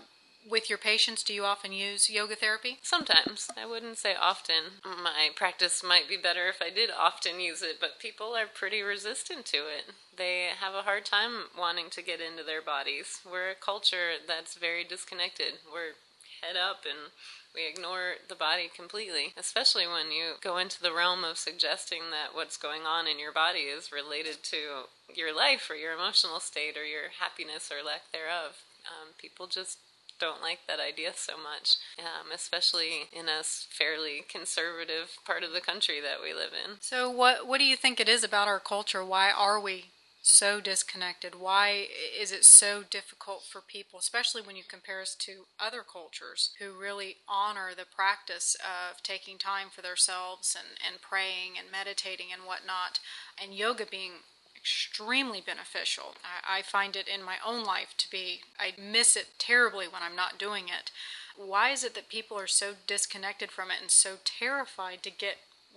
with 0.49 0.68
your 0.68 0.78
patients? 0.78 1.23
Do 1.23 1.33
you 1.33 1.44
often 1.44 1.73
use 1.73 2.11
yoga 2.11 2.37
therapy? 2.37 2.78
Sometimes. 2.83 3.49
I 3.56 3.66
wouldn't 3.66 3.99
say 3.99 4.14
often. 4.14 4.80
My 4.85 5.30
practice 5.35 5.83
might 5.83 6.09
be 6.09 6.16
better 6.16 6.49
if 6.49 6.61
I 6.61 6.71
did 6.71 6.90
often 6.90 7.40
use 7.40 7.62
it, 7.62 7.76
but 7.80 7.99
people 7.99 8.35
are 8.37 8.47
pretty 8.47 8.83
resistant 8.83 9.47
to 9.47 9.59
it. 9.59 9.94
They 10.16 10.49
have 10.61 10.75
a 10.75 10.83
hard 10.83 11.04
time 11.04 11.44
wanting 11.59 11.90
to 11.90 12.02
get 12.02 12.21
into 12.21 12.44
their 12.44 12.62
bodies. 12.62 13.21
We're 13.30 13.50
a 13.50 13.54
culture 13.54 14.21
that's 14.26 14.54
very 14.54 14.85
disconnected. 14.85 15.54
We're 15.73 15.94
head 16.42 16.56
up 16.56 16.85
and 16.85 17.11
we 17.54 17.68
ignore 17.68 18.14
the 18.28 18.34
body 18.34 18.68
completely, 18.75 19.32
especially 19.37 19.87
when 19.87 20.11
you 20.11 20.34
go 20.42 20.58
into 20.58 20.82
the 20.82 20.92
realm 20.92 21.23
of 21.23 21.38
suggesting 21.38 22.11
that 22.11 22.34
what's 22.34 22.56
going 22.56 22.82
on 22.82 23.06
in 23.06 23.18
your 23.18 23.32
body 23.32 23.70
is 23.70 23.92
related 23.92 24.42
to 24.42 24.90
your 25.14 25.34
life 25.34 25.70
or 25.70 25.76
your 25.76 25.92
emotional 25.92 26.40
state 26.40 26.76
or 26.76 26.84
your 26.84 27.14
happiness 27.20 27.70
or 27.70 27.84
lack 27.84 28.11
thereof. 28.12 28.62
Um, 28.84 29.14
people 29.18 29.46
just 29.46 29.78
don't 30.20 30.42
like 30.42 30.61
that 30.68 30.80
idea 30.80 31.12
so 31.14 31.34
much, 31.37 31.76
um, 31.99 32.30
especially 32.32 33.08
in 33.12 33.28
a 33.28 33.42
fairly 33.42 34.25
conservative 34.28 35.18
part 35.25 35.42
of 35.42 35.52
the 35.52 35.61
country 35.61 36.00
that 36.00 36.23
we 36.23 36.32
live 36.32 36.52
in. 36.52 36.76
So, 36.80 37.11
what 37.11 37.46
what 37.46 37.58
do 37.58 37.64
you 37.64 37.76
think 37.76 38.00
it 38.00 38.08
is 38.08 38.25
about 38.25 38.49
our 38.49 38.61
culture? 38.61 39.04
Why 39.04 39.30
are 39.30 39.61
we 39.61 39.87
so 40.25 40.59
disconnected? 40.59 41.35
Why 41.35 41.87
is 42.19 42.33
it 42.33 42.45
so 42.47 42.83
difficult 42.83 43.45
for 43.45 43.61
people, 43.61 43.99
especially 43.99 44.40
when 44.40 44.57
you 44.57 44.62
compare 44.66 45.02
us 45.02 45.14
to 45.16 45.45
other 45.61 45.83
cultures 45.83 46.50
who 46.59 46.73
really 46.73 47.16
honor 47.28 47.71
the 47.76 47.85
practice 47.85 48.57
of 48.57 49.02
taking 49.02 49.37
time 49.37 49.69
for 49.71 49.83
themselves 49.83 50.57
and, 50.59 50.78
and 50.87 51.02
praying 51.02 51.52
and 51.59 51.71
meditating 51.71 52.28
and 52.33 52.43
whatnot, 52.43 53.00
and 53.40 53.54
yoga 53.54 53.85
being 53.85 54.12
extremely 54.57 55.43
beneficial. 55.43 56.14
I, 56.25 56.61
I 56.61 56.62
find 56.62 56.97
it 56.97 57.07
in 57.07 57.23
my 57.23 57.37
own 57.47 57.64
life 57.64 57.95
to 57.99 58.11
be, 58.11 58.40
I 58.59 58.73
miss 58.81 59.16
it 59.16 59.38
terribly 59.38 59.87
when 59.87 60.02
I'm 60.02 60.16
not 60.16 60.38
doing 60.38 60.64
it. 60.69 60.90
Why 61.37 61.71
is 61.71 61.85
it 61.85 61.95
that 61.97 62.09
people 62.09 62.38
are 62.38 62.47
so 62.47 62.73
disconnected 62.87 63.50
from 63.50 63.71
it 63.71 63.76
and 63.83 63.90
so 63.90 64.16
terrified 64.25 65.02
to 65.02 65.11
get 65.11 65.37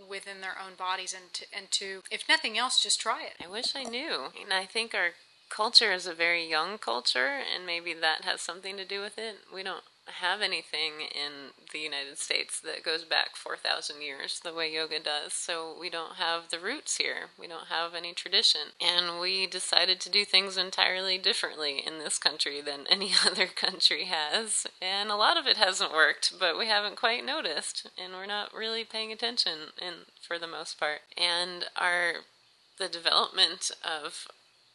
within 0.10 0.42
their 0.42 0.56
own 0.63 0.75
bodies 0.75 1.13
and 1.13 1.34
to, 1.34 1.46
and 1.56 1.72
to 1.72 2.01
if 2.12 2.27
nothing 2.30 2.58
else 2.58 2.82
just 2.82 3.00
try 3.00 3.24
it 3.24 3.34
I 3.44 3.48
wish 3.50 3.75
I 3.75 3.84
knew. 3.84 4.30
And 4.42 4.54
I 4.54 4.66
think 4.66 4.94
our 4.94 5.12
culture 5.50 5.94
is 5.94 6.08
a 6.08 6.13
very 6.13 6.48
young 6.48 6.77
culture, 6.77 7.39
and 7.54 7.66
maybe 7.66 7.94
that 7.94 8.24
has 8.24 8.42
something 8.42 8.77
to 8.77 8.86
do 8.86 9.01
with 9.01 9.18
it. 9.18 9.38
We 9.54 9.63
don't 9.63 9.84
have 10.07 10.41
anything 10.41 11.01
in 11.01 11.51
the 11.71 11.79
United 11.79 12.17
States 12.17 12.59
that 12.61 12.83
goes 12.83 13.03
back 13.03 13.35
4,000 13.35 14.01
years 14.01 14.39
the 14.43 14.53
way 14.53 14.73
yoga 14.73 14.99
does. 14.99 15.33
So 15.33 15.75
we 15.79 15.89
don't 15.89 16.15
have 16.15 16.49
the 16.49 16.59
roots 16.59 16.97
here. 16.97 17.29
We 17.39 17.47
don't 17.47 17.67
have 17.67 17.93
any 17.93 18.13
tradition. 18.13 18.71
And 18.81 19.19
we 19.19 19.47
decided 19.47 19.99
to 20.01 20.09
do 20.09 20.25
things 20.25 20.57
entirely 20.57 21.17
differently 21.17 21.83
in 21.85 21.99
this 21.99 22.17
country 22.17 22.61
than 22.61 22.85
any 22.89 23.11
other 23.25 23.47
country 23.47 24.05
has. 24.05 24.65
And 24.81 25.09
a 25.09 25.15
lot 25.15 25.37
of 25.37 25.45
it 25.45 25.57
hasn't 25.57 25.93
worked, 25.93 26.33
but 26.39 26.57
we 26.57 26.67
haven't 26.67 26.95
quite 26.95 27.25
noticed. 27.25 27.89
And 28.01 28.13
we're 28.13 28.25
not 28.25 28.53
really 28.53 28.83
paying 28.83 29.11
attention 29.11 29.71
in, 29.81 29.93
for 30.25 30.39
the 30.39 30.47
most 30.47 30.79
part. 30.79 31.01
And 31.17 31.65
our 31.75 32.13
the 32.77 32.87
development 32.87 33.71
of 33.83 34.27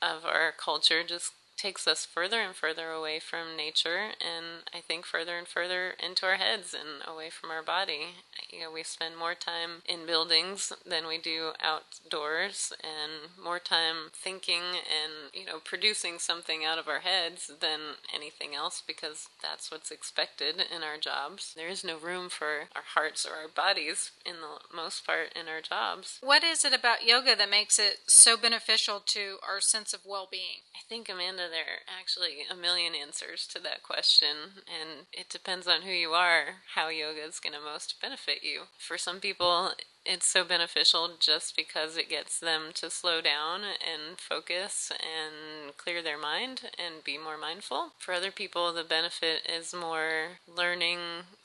of 0.02 0.24
our 0.24 0.52
culture 0.52 1.04
just 1.04 1.32
takes 1.62 1.86
us 1.86 2.04
further 2.04 2.40
and 2.40 2.56
further 2.56 2.90
away 2.90 3.20
from 3.20 3.56
nature 3.56 4.10
and 4.20 4.64
I 4.74 4.80
think 4.80 5.06
further 5.06 5.38
and 5.38 5.46
further 5.46 5.94
into 6.04 6.26
our 6.26 6.34
heads 6.34 6.74
and 6.74 7.06
away 7.06 7.30
from 7.30 7.52
our 7.52 7.62
body. 7.62 8.16
You 8.50 8.62
know, 8.62 8.72
we 8.72 8.82
spend 8.82 9.16
more 9.16 9.36
time 9.36 9.82
in 9.86 10.04
buildings 10.04 10.72
than 10.84 11.06
we 11.06 11.18
do 11.18 11.52
outdoors 11.60 12.72
and 12.82 13.30
more 13.42 13.60
time 13.60 14.10
thinking 14.12 14.62
and, 14.74 15.30
you 15.32 15.46
know, 15.46 15.60
producing 15.64 16.18
something 16.18 16.64
out 16.64 16.78
of 16.78 16.88
our 16.88 17.00
heads 17.00 17.50
than 17.60 17.78
anything 18.12 18.56
else 18.56 18.82
because 18.84 19.28
that's 19.40 19.70
what's 19.70 19.92
expected 19.92 20.56
in 20.74 20.82
our 20.82 20.98
jobs. 20.98 21.54
There 21.56 21.68
is 21.68 21.84
no 21.84 21.96
room 21.96 22.28
for 22.28 22.66
our 22.74 22.82
hearts 22.94 23.24
or 23.24 23.36
our 23.40 23.48
bodies 23.48 24.10
in 24.26 24.34
the 24.40 24.76
most 24.76 25.06
part 25.06 25.28
in 25.40 25.46
our 25.46 25.60
jobs. 25.60 26.18
what 26.22 26.42
is 26.42 26.64
it 26.64 26.72
about 26.72 27.06
yoga 27.06 27.36
that 27.36 27.48
makes 27.50 27.78
it 27.78 27.98
so 28.08 28.36
beneficial 28.36 29.00
to 29.06 29.36
our 29.48 29.60
sense 29.60 29.94
of 29.94 30.00
well-being 30.04 30.62
I 30.74 30.80
think, 30.88 31.08
Amanda, 31.08 31.48
there 31.52 31.60
are 31.62 32.00
actually 32.00 32.44
a 32.50 32.56
million 32.56 32.94
answers 32.94 33.46
to 33.48 33.60
that 33.60 33.82
question, 33.82 34.64
and 34.66 35.06
it 35.12 35.28
depends 35.28 35.68
on 35.68 35.82
who 35.82 35.92
you 35.92 36.10
are, 36.10 36.64
how 36.74 36.88
yoga 36.88 37.22
is 37.22 37.40
going 37.40 37.52
to 37.52 37.60
most 37.60 38.00
benefit 38.00 38.42
you. 38.42 38.62
For 38.78 38.96
some 38.96 39.20
people, 39.20 39.72
it's 40.04 40.26
so 40.26 40.44
beneficial 40.44 41.10
just 41.20 41.54
because 41.54 41.96
it 41.96 42.08
gets 42.08 42.40
them 42.40 42.70
to 42.74 42.90
slow 42.90 43.20
down 43.20 43.60
and 43.62 44.18
focus 44.18 44.90
and 44.90 45.76
clear 45.76 46.02
their 46.02 46.18
mind 46.18 46.62
and 46.78 47.04
be 47.04 47.18
more 47.18 47.38
mindful. 47.38 47.92
For 47.98 48.12
other 48.12 48.32
people, 48.32 48.72
the 48.72 48.82
benefit 48.82 49.46
is 49.48 49.74
more 49.74 50.38
learning 50.48 50.98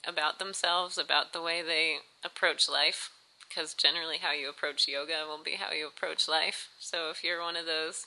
about 0.08 0.40
themselves, 0.40 0.98
about 0.98 1.34
the 1.34 1.42
way 1.42 1.62
they 1.62 1.98
approach 2.24 2.68
life. 2.68 3.12
Because 3.48 3.74
generally, 3.74 4.18
how 4.18 4.34
you 4.34 4.50
approach 4.50 4.88
yoga 4.88 5.26
will 5.28 5.42
be 5.44 5.54
how 5.54 5.72
you 5.72 5.88
approach 5.88 6.28
life. 6.28 6.70
So, 6.80 7.10
if 7.10 7.24
you're 7.24 7.42
one 7.42 7.56
of 7.56 7.66
those 7.66 8.06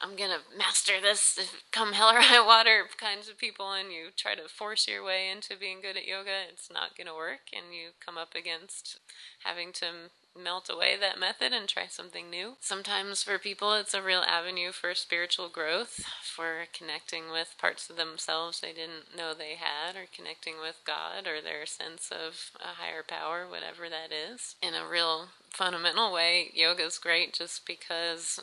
I'm 0.00 0.16
gonna 0.16 0.40
master 0.56 1.00
this, 1.00 1.38
come 1.72 1.92
hell 1.92 2.10
or 2.10 2.20
high 2.20 2.44
water 2.44 2.86
kinds 2.96 3.28
of 3.28 3.38
people, 3.38 3.72
and 3.72 3.90
you 3.90 4.08
try 4.16 4.34
to 4.34 4.48
force 4.48 4.86
your 4.86 5.04
way 5.04 5.28
into 5.28 5.56
being 5.58 5.80
good 5.80 5.96
at 5.96 6.06
yoga, 6.06 6.46
it's 6.50 6.70
not 6.72 6.96
gonna 6.96 7.14
work, 7.14 7.50
and 7.52 7.74
you 7.74 7.90
come 8.04 8.16
up 8.16 8.34
against 8.34 8.98
having 9.44 9.72
to 9.72 10.10
melt 10.38 10.70
away 10.70 10.96
that 10.96 11.18
method 11.18 11.52
and 11.52 11.68
try 11.68 11.86
something 11.88 12.30
new. 12.30 12.56
Sometimes 12.60 13.24
for 13.24 13.38
people, 13.38 13.74
it's 13.74 13.94
a 13.94 14.02
real 14.02 14.20
avenue 14.20 14.70
for 14.70 14.94
spiritual 14.94 15.48
growth, 15.48 16.04
for 16.22 16.66
connecting 16.72 17.30
with 17.32 17.56
parts 17.58 17.90
of 17.90 17.96
themselves 17.96 18.60
they 18.60 18.72
didn't 18.72 19.16
know 19.16 19.34
they 19.34 19.56
had, 19.56 19.96
or 19.96 20.06
connecting 20.14 20.54
with 20.60 20.76
God 20.86 21.26
or 21.26 21.40
their 21.40 21.66
sense 21.66 22.10
of 22.12 22.52
a 22.60 22.80
higher 22.80 23.02
power, 23.02 23.46
whatever 23.48 23.88
that 23.88 24.12
is. 24.12 24.54
In 24.62 24.74
a 24.74 24.88
real 24.88 25.28
fundamental 25.50 26.12
way, 26.12 26.52
yoga 26.54 26.84
is 26.84 26.98
great 26.98 27.34
just 27.34 27.66
because 27.66 28.38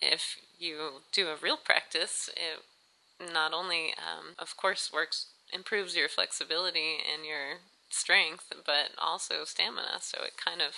if 0.00 0.36
you 0.58 1.02
do 1.12 1.28
a 1.28 1.36
real 1.36 1.56
practice, 1.56 2.28
it 2.34 2.62
not 3.32 3.52
only, 3.52 3.94
um, 3.98 4.34
of 4.38 4.56
course, 4.56 4.92
works 4.92 5.26
improves 5.52 5.94
your 5.94 6.08
flexibility 6.08 6.96
and 7.12 7.24
your 7.24 7.58
strength, 7.90 8.52
but 8.66 8.90
also 8.98 9.44
stamina. 9.44 9.98
So 10.00 10.18
it 10.24 10.36
kind 10.36 10.60
of 10.60 10.74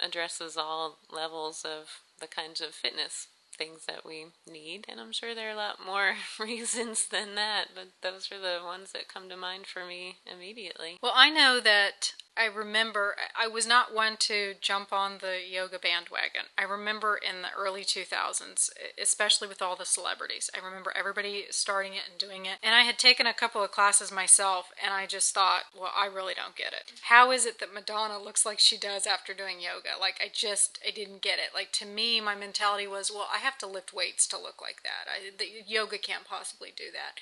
addresses 0.00 0.56
all 0.56 0.98
levels 1.12 1.64
of 1.64 2.00
the 2.20 2.26
kinds 2.26 2.60
of 2.60 2.74
fitness 2.74 3.28
things 3.56 3.86
that 3.86 4.04
we 4.04 4.26
need. 4.50 4.84
And 4.88 5.00
I'm 5.00 5.12
sure 5.12 5.34
there 5.34 5.48
are 5.48 5.52
a 5.52 5.56
lot 5.56 5.84
more 5.84 6.14
reasons 6.38 7.08
than 7.08 7.34
that, 7.36 7.68
but 7.74 7.88
those 8.02 8.30
are 8.30 8.38
the 8.38 8.64
ones 8.64 8.92
that 8.92 9.08
come 9.08 9.28
to 9.28 9.36
mind 9.36 9.66
for 9.66 9.86
me 9.86 10.16
immediately. 10.30 10.98
Well, 11.02 11.12
I 11.14 11.30
know 11.30 11.60
that 11.60 12.14
I 12.36 12.46
remember 12.46 13.16
I 13.38 13.48
was 13.48 13.66
not 13.66 13.94
one 13.94 14.16
to 14.18 14.54
jump 14.60 14.92
on 14.92 15.18
the 15.20 15.38
yoga 15.48 15.78
bandwagon. 15.78 16.42
I 16.58 16.64
remember 16.64 17.16
in 17.16 17.40
the 17.42 17.48
early 17.56 17.82
2000s, 17.82 18.70
especially 19.00 19.48
with 19.48 19.62
all 19.62 19.74
the 19.74 19.86
celebrities, 19.86 20.50
I 20.54 20.64
remember 20.64 20.92
everybody 20.94 21.46
starting 21.50 21.94
it 21.94 22.02
and 22.10 22.18
doing 22.18 22.44
it. 22.44 22.58
And 22.62 22.74
I 22.74 22.82
had 22.82 22.98
taken 22.98 23.26
a 23.26 23.32
couple 23.32 23.62
of 23.62 23.72
classes 23.72 24.12
myself, 24.12 24.70
and 24.82 24.92
I 24.92 25.06
just 25.06 25.32
thought, 25.34 25.64
well, 25.78 25.92
I 25.96 26.06
really 26.06 26.34
don't 26.34 26.56
get 26.56 26.74
it. 26.74 26.92
How 27.04 27.30
is 27.30 27.46
it 27.46 27.58
that 27.60 27.72
Madonna 27.72 28.18
looks 28.18 28.44
like 28.44 28.58
she 28.58 28.76
does 28.76 29.06
after 29.06 29.32
doing 29.32 29.60
yoga? 29.60 29.98
Like, 29.98 30.20
I 30.22 30.30
just, 30.32 30.78
I 30.86 30.90
didn't 30.90 31.22
get 31.22 31.38
it. 31.38 31.54
Like, 31.54 31.72
to 31.72 31.86
me, 31.86 32.20
my 32.20 32.34
mentality 32.34 32.86
was, 32.86 33.10
well, 33.10 33.28
I 33.32 33.38
have 33.38 33.56
to 33.58 33.66
lift 33.66 33.94
weights 33.94 34.26
to 34.28 34.38
look 34.38 34.60
like 34.60 34.82
that. 34.82 35.08
I, 35.10 35.30
the 35.36 35.46
yoga 35.66 35.96
can't 35.96 36.24
possibly 36.24 36.72
do 36.76 36.84
that. 36.92 37.20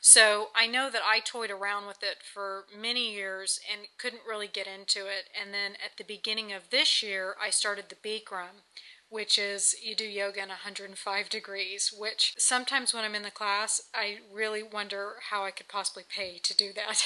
So 0.00 0.48
I 0.54 0.66
know 0.66 0.90
that 0.90 1.02
I 1.04 1.20
toyed 1.20 1.50
around 1.50 1.86
with 1.86 2.02
it 2.02 2.18
for 2.22 2.66
many 2.76 3.12
years 3.12 3.60
and 3.70 3.88
couldn't 3.98 4.22
really 4.28 4.46
get 4.46 4.66
into 4.66 5.06
it. 5.06 5.28
And 5.38 5.52
then 5.52 5.72
at 5.84 5.96
the 5.96 6.04
beginning 6.04 6.52
of 6.52 6.70
this 6.70 7.02
year, 7.02 7.34
I 7.42 7.50
started 7.50 7.86
the 7.88 7.96
Bikram, 7.96 8.62
which 9.10 9.38
is 9.38 9.74
you 9.82 9.94
do 9.94 10.04
yoga 10.04 10.42
in 10.42 10.48
105 10.48 11.28
degrees, 11.28 11.92
which 11.96 12.34
sometimes 12.38 12.94
when 12.94 13.04
I'm 13.04 13.14
in 13.14 13.22
the 13.22 13.30
class, 13.30 13.80
I 13.94 14.18
really 14.32 14.62
wonder 14.62 15.14
how 15.30 15.44
I 15.44 15.50
could 15.50 15.68
possibly 15.68 16.04
pay 16.08 16.38
to 16.38 16.56
do 16.56 16.72
that. 16.74 17.04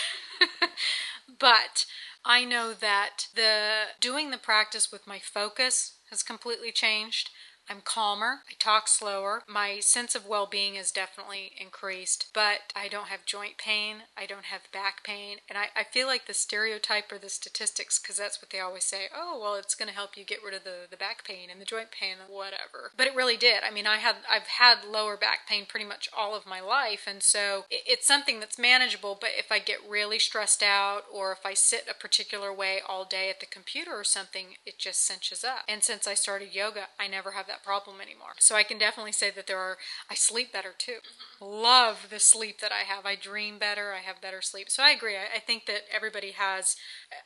but 1.38 1.86
I 2.24 2.44
know 2.44 2.72
that 2.72 3.28
the 3.34 3.84
doing 4.00 4.30
the 4.30 4.38
practice 4.38 4.92
with 4.92 5.06
my 5.06 5.18
focus 5.18 5.94
has 6.10 6.22
completely 6.22 6.72
changed. 6.72 7.30
I'm 7.68 7.80
calmer. 7.84 8.40
I 8.48 8.54
talk 8.58 8.88
slower. 8.88 9.42
My 9.48 9.80
sense 9.80 10.14
of 10.14 10.26
well 10.26 10.46
being 10.46 10.74
is 10.74 10.90
definitely 10.90 11.52
increased, 11.58 12.26
but 12.34 12.72
I 12.74 12.88
don't 12.88 13.08
have 13.08 13.24
joint 13.24 13.56
pain. 13.56 14.04
I 14.16 14.26
don't 14.26 14.46
have 14.46 14.72
back 14.72 15.04
pain. 15.04 15.38
And 15.48 15.56
I, 15.56 15.66
I 15.76 15.84
feel 15.84 16.06
like 16.06 16.26
the 16.26 16.34
stereotype 16.34 17.10
or 17.10 17.18
the 17.18 17.28
statistics, 17.28 17.98
because 17.98 18.16
that's 18.18 18.42
what 18.42 18.50
they 18.50 18.60
always 18.60 18.84
say 18.84 19.08
oh, 19.14 19.38
well, 19.40 19.54
it's 19.54 19.74
going 19.74 19.88
to 19.88 19.94
help 19.94 20.16
you 20.16 20.24
get 20.24 20.42
rid 20.44 20.54
of 20.54 20.64
the, 20.64 20.86
the 20.90 20.96
back 20.96 21.24
pain 21.24 21.48
and 21.50 21.60
the 21.60 21.64
joint 21.64 21.90
pain 21.90 22.16
and 22.20 22.32
whatever. 22.34 22.90
But 22.96 23.06
it 23.06 23.14
really 23.14 23.36
did. 23.36 23.62
I 23.66 23.70
mean, 23.70 23.86
I 23.86 23.98
had, 23.98 24.16
I've 24.30 24.46
had 24.58 24.84
lower 24.84 25.16
back 25.16 25.46
pain 25.48 25.64
pretty 25.68 25.86
much 25.86 26.08
all 26.16 26.34
of 26.34 26.46
my 26.46 26.60
life. 26.60 27.04
And 27.06 27.22
so 27.22 27.64
it, 27.70 27.82
it's 27.86 28.06
something 28.06 28.40
that's 28.40 28.58
manageable. 28.58 29.16
But 29.18 29.30
if 29.38 29.52
I 29.52 29.58
get 29.58 29.78
really 29.88 30.18
stressed 30.18 30.62
out 30.62 31.02
or 31.12 31.32
if 31.32 31.44
I 31.44 31.54
sit 31.54 31.86
a 31.90 31.94
particular 31.94 32.52
way 32.52 32.80
all 32.86 33.04
day 33.04 33.30
at 33.30 33.40
the 33.40 33.46
computer 33.46 33.92
or 33.92 34.04
something, 34.04 34.56
it 34.66 34.78
just 34.78 35.06
cinches 35.06 35.44
up. 35.44 35.64
And 35.68 35.82
since 35.82 36.06
I 36.06 36.14
started 36.14 36.54
yoga, 36.54 36.88
I 36.98 37.06
never 37.06 37.32
have 37.32 37.46
problem 37.64 38.00
anymore. 38.00 38.34
So 38.38 38.54
I 38.54 38.62
can 38.62 38.78
definitely 38.78 39.12
say 39.12 39.30
that 39.30 39.46
there 39.46 39.58
are, 39.58 39.78
I 40.10 40.14
sleep 40.14 40.52
better 40.52 40.72
too. 40.76 40.98
Love 41.40 42.08
the 42.10 42.20
sleep 42.20 42.60
that 42.60 42.72
I 42.72 42.80
have. 42.80 43.06
I 43.06 43.16
dream 43.16 43.58
better, 43.58 43.92
I 43.92 43.98
have 43.98 44.20
better 44.20 44.42
sleep. 44.42 44.70
So 44.70 44.82
I 44.82 44.90
agree. 44.90 45.16
I, 45.16 45.36
I 45.36 45.38
think 45.40 45.66
that 45.66 45.82
everybody 45.92 46.32
has 46.32 46.76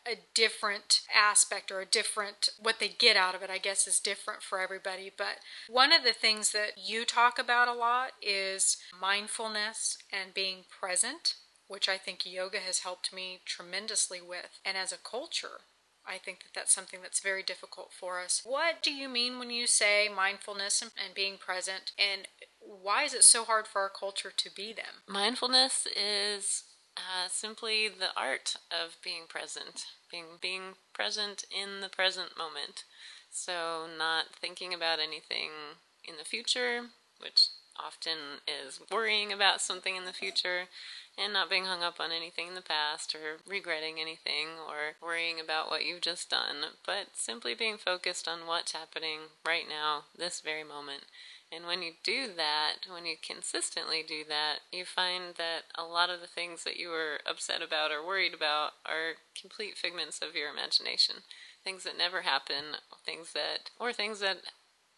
a 0.07 0.19
different 0.35 1.01
aspect 1.15 1.71
or 1.71 1.81
a 1.81 1.87
different, 1.87 2.49
what 2.61 2.81
they 2.81 2.89
get 2.89 3.17
out 3.17 3.35
of 3.35 3.43
it, 3.43 3.51
I 3.51 3.59
guess, 3.59 3.87
is 3.87 4.01
different 4.01 4.43
for 4.43 4.61
everybody. 4.61 5.11
But 5.17 5.37
one 5.69 5.93
of 5.93 6.03
the 6.03 6.13
things 6.13 6.53
that 6.53 6.73
you 6.77 7.05
talk 7.05 7.39
about 7.39 7.69
a 7.69 7.75
lot 7.75 8.13
is 8.23 8.79
mindfulness 9.01 9.99
and 10.13 10.35
being 10.35 10.65
present 10.81 11.35
which 11.69 11.89
I 11.89 11.99
think 11.99 12.25
yoga 12.25 12.59
has 12.59 12.81
helped 12.81 13.13
me 13.13 13.41
tremendously 13.45 14.21
with. 14.21 14.61
And 14.65 14.77
as 14.77 14.93
a 14.93 14.99
culture, 14.99 15.63
I 16.09 16.19
think 16.19 16.41
that 16.41 16.55
that's 16.55 16.75
something 16.75 17.01
that's 17.03 17.21
very 17.21 17.43
difficult 17.43 17.93
for 17.93 18.21
us. 18.21 18.43
What 18.45 18.83
do 18.83 18.93
you 18.93 19.09
mean 19.09 19.39
when 19.39 19.51
you 19.51 19.67
say 19.67 20.09
mindfulness 20.15 20.83
and, 20.83 20.93
and 21.03 21.15
being 21.15 21.37
present? 21.37 21.93
And 21.99 22.29
why 22.61 23.05
is 23.05 23.15
it 23.15 23.25
so 23.25 23.45
hard 23.45 23.67
for 23.67 23.81
our 23.81 23.89
culture 23.91 24.33
to 24.37 24.51
be 24.55 24.73
them? 24.73 25.03
Mindfulness 25.09 25.87
is 25.87 26.65
uh, 26.97 27.29
simply 27.29 27.89
the 27.89 28.09
art 28.17 28.57
of 28.71 28.97
being 29.03 29.23
present, 29.29 29.87
being 30.11 30.39
being 30.41 30.75
present 30.93 31.45
in 31.51 31.81
the 31.81 31.89
present 31.89 32.39
moment. 32.39 32.85
So 33.31 33.87
not 33.99 34.27
thinking 34.41 34.73
about 34.73 34.99
anything 34.99 35.51
in 36.05 36.17
the 36.17 36.25
future, 36.25 36.83
which 37.21 37.49
often 37.79 38.41
is 38.47 38.81
worrying 38.91 39.33
about 39.33 39.61
something 39.61 39.97
in 39.97 40.05
the 40.05 40.13
future 40.13 40.63
and 41.19 41.33
not 41.33 41.49
being 41.49 41.65
hung 41.65 41.83
up 41.83 41.99
on 41.99 42.13
anything 42.13 42.49
in 42.49 42.55
the 42.55 42.61
past 42.61 43.15
or 43.15 43.39
regretting 43.49 43.99
anything 43.99 44.49
or 44.69 44.97
worrying 45.01 45.41
about 45.41 45.71
what 45.71 45.85
you've 45.85 46.03
just 46.03 46.29
done, 46.29 46.77
but 46.85 47.09
simply 47.15 47.55
being 47.55 47.79
focused 47.79 48.29
on 48.29 48.47
what's 48.47 48.73
happening 48.73 49.33
right 49.47 49.65
now, 49.69 50.05
this 50.17 50.41
very 50.41 50.63
moment. 50.65 51.05
And 51.51 51.65
when 51.65 51.81
you 51.81 51.93
do 52.03 52.27
that, 52.37 52.87
when 52.93 53.07
you 53.07 53.15
consistently 53.23 54.03
do 54.07 54.25
that, 54.29 54.61
you 54.73 54.85
find 54.85 55.37
that 55.39 55.63
a 55.77 55.85
lot 55.85 56.11
of 56.11 56.21
the 56.21 56.27
things 56.27 56.65
that 56.65 56.77
you 56.77 56.89
were 56.89 57.21
upset 57.25 57.63
about 57.63 57.93
or 57.93 58.05
worried 58.05 58.35
about 58.35 58.73
are 58.85 59.23
complete 59.41 59.79
figments 59.79 60.21
of 60.21 60.35
your 60.35 60.51
imagination. 60.51 61.23
things 61.67 61.83
that 61.83 61.99
never 61.99 62.23
happen, 62.23 62.79
things 63.05 63.33
that, 63.33 63.71
or 63.81 63.93
things 63.93 64.21
that 64.21 64.39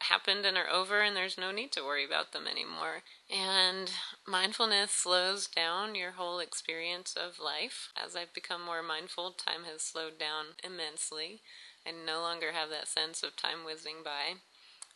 happened 0.03 0.47
and 0.47 0.57
are 0.57 0.69
over 0.69 1.01
and 1.01 1.17
there's 1.17 1.39
no 1.39 1.51
need 1.51 1.73
to 1.73 1.85
worry 1.85 2.05
about 2.05 2.33
them 2.33 2.47
anymore. 2.47 3.03
And 3.31 3.91
mindfulness 4.27 4.93
slows 4.93 5.47
down 5.47 5.95
your 5.95 6.13
whole 6.13 6.39
experience 6.39 7.15
of 7.17 7.39
life. 7.39 7.91
As 7.97 8.15
I've 8.15 8.33
become 8.33 8.65
more 8.65 8.83
mindful, 8.83 9.33
time 9.33 9.65
has 9.71 9.83
slowed 9.83 10.19
down 10.19 10.57
immensely. 10.63 11.41
I 11.87 11.91
no 11.91 12.21
longer 12.21 12.53
have 12.53 12.71
that 12.71 12.89
sense 12.89 13.23
of 13.23 13.37
time 13.37 13.65
whizzing 13.65 14.03
by. 14.05 14.41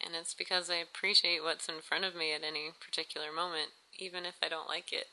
And 0.04 0.14
it's 0.14 0.34
because 0.34 0.68
I 0.70 0.76
appreciate 0.76 1.42
what's 1.42 1.68
in 1.68 1.80
front 1.80 2.04
of 2.04 2.14
me 2.14 2.32
at 2.32 2.42
any 2.42 2.70
particular 2.80 3.32
moment, 3.32 3.70
even 3.98 4.24
if 4.24 4.34
I 4.42 4.48
don't 4.48 4.68
like 4.68 4.92
it. 4.92 5.06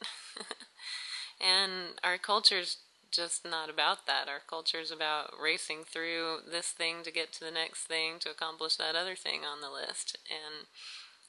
and 1.41 1.99
our 2.04 2.17
culture's 2.17 2.78
just 3.12 3.45
not 3.45 3.69
about 3.69 4.06
that. 4.08 4.28
Our 4.28 4.41
culture 4.48 4.80
is 4.80 4.91
about 4.91 5.34
racing 5.41 5.84
through 5.86 6.39
this 6.50 6.67
thing 6.67 7.04
to 7.04 7.12
get 7.12 7.32
to 7.34 7.39
the 7.41 7.52
next 7.52 7.86
thing 7.86 8.19
to 8.19 8.30
accomplish 8.30 8.76
that 8.76 8.95
other 8.95 9.15
thing 9.15 9.41
on 9.45 9.62
the 9.62 9.69
list. 9.69 10.17
And 10.30 10.67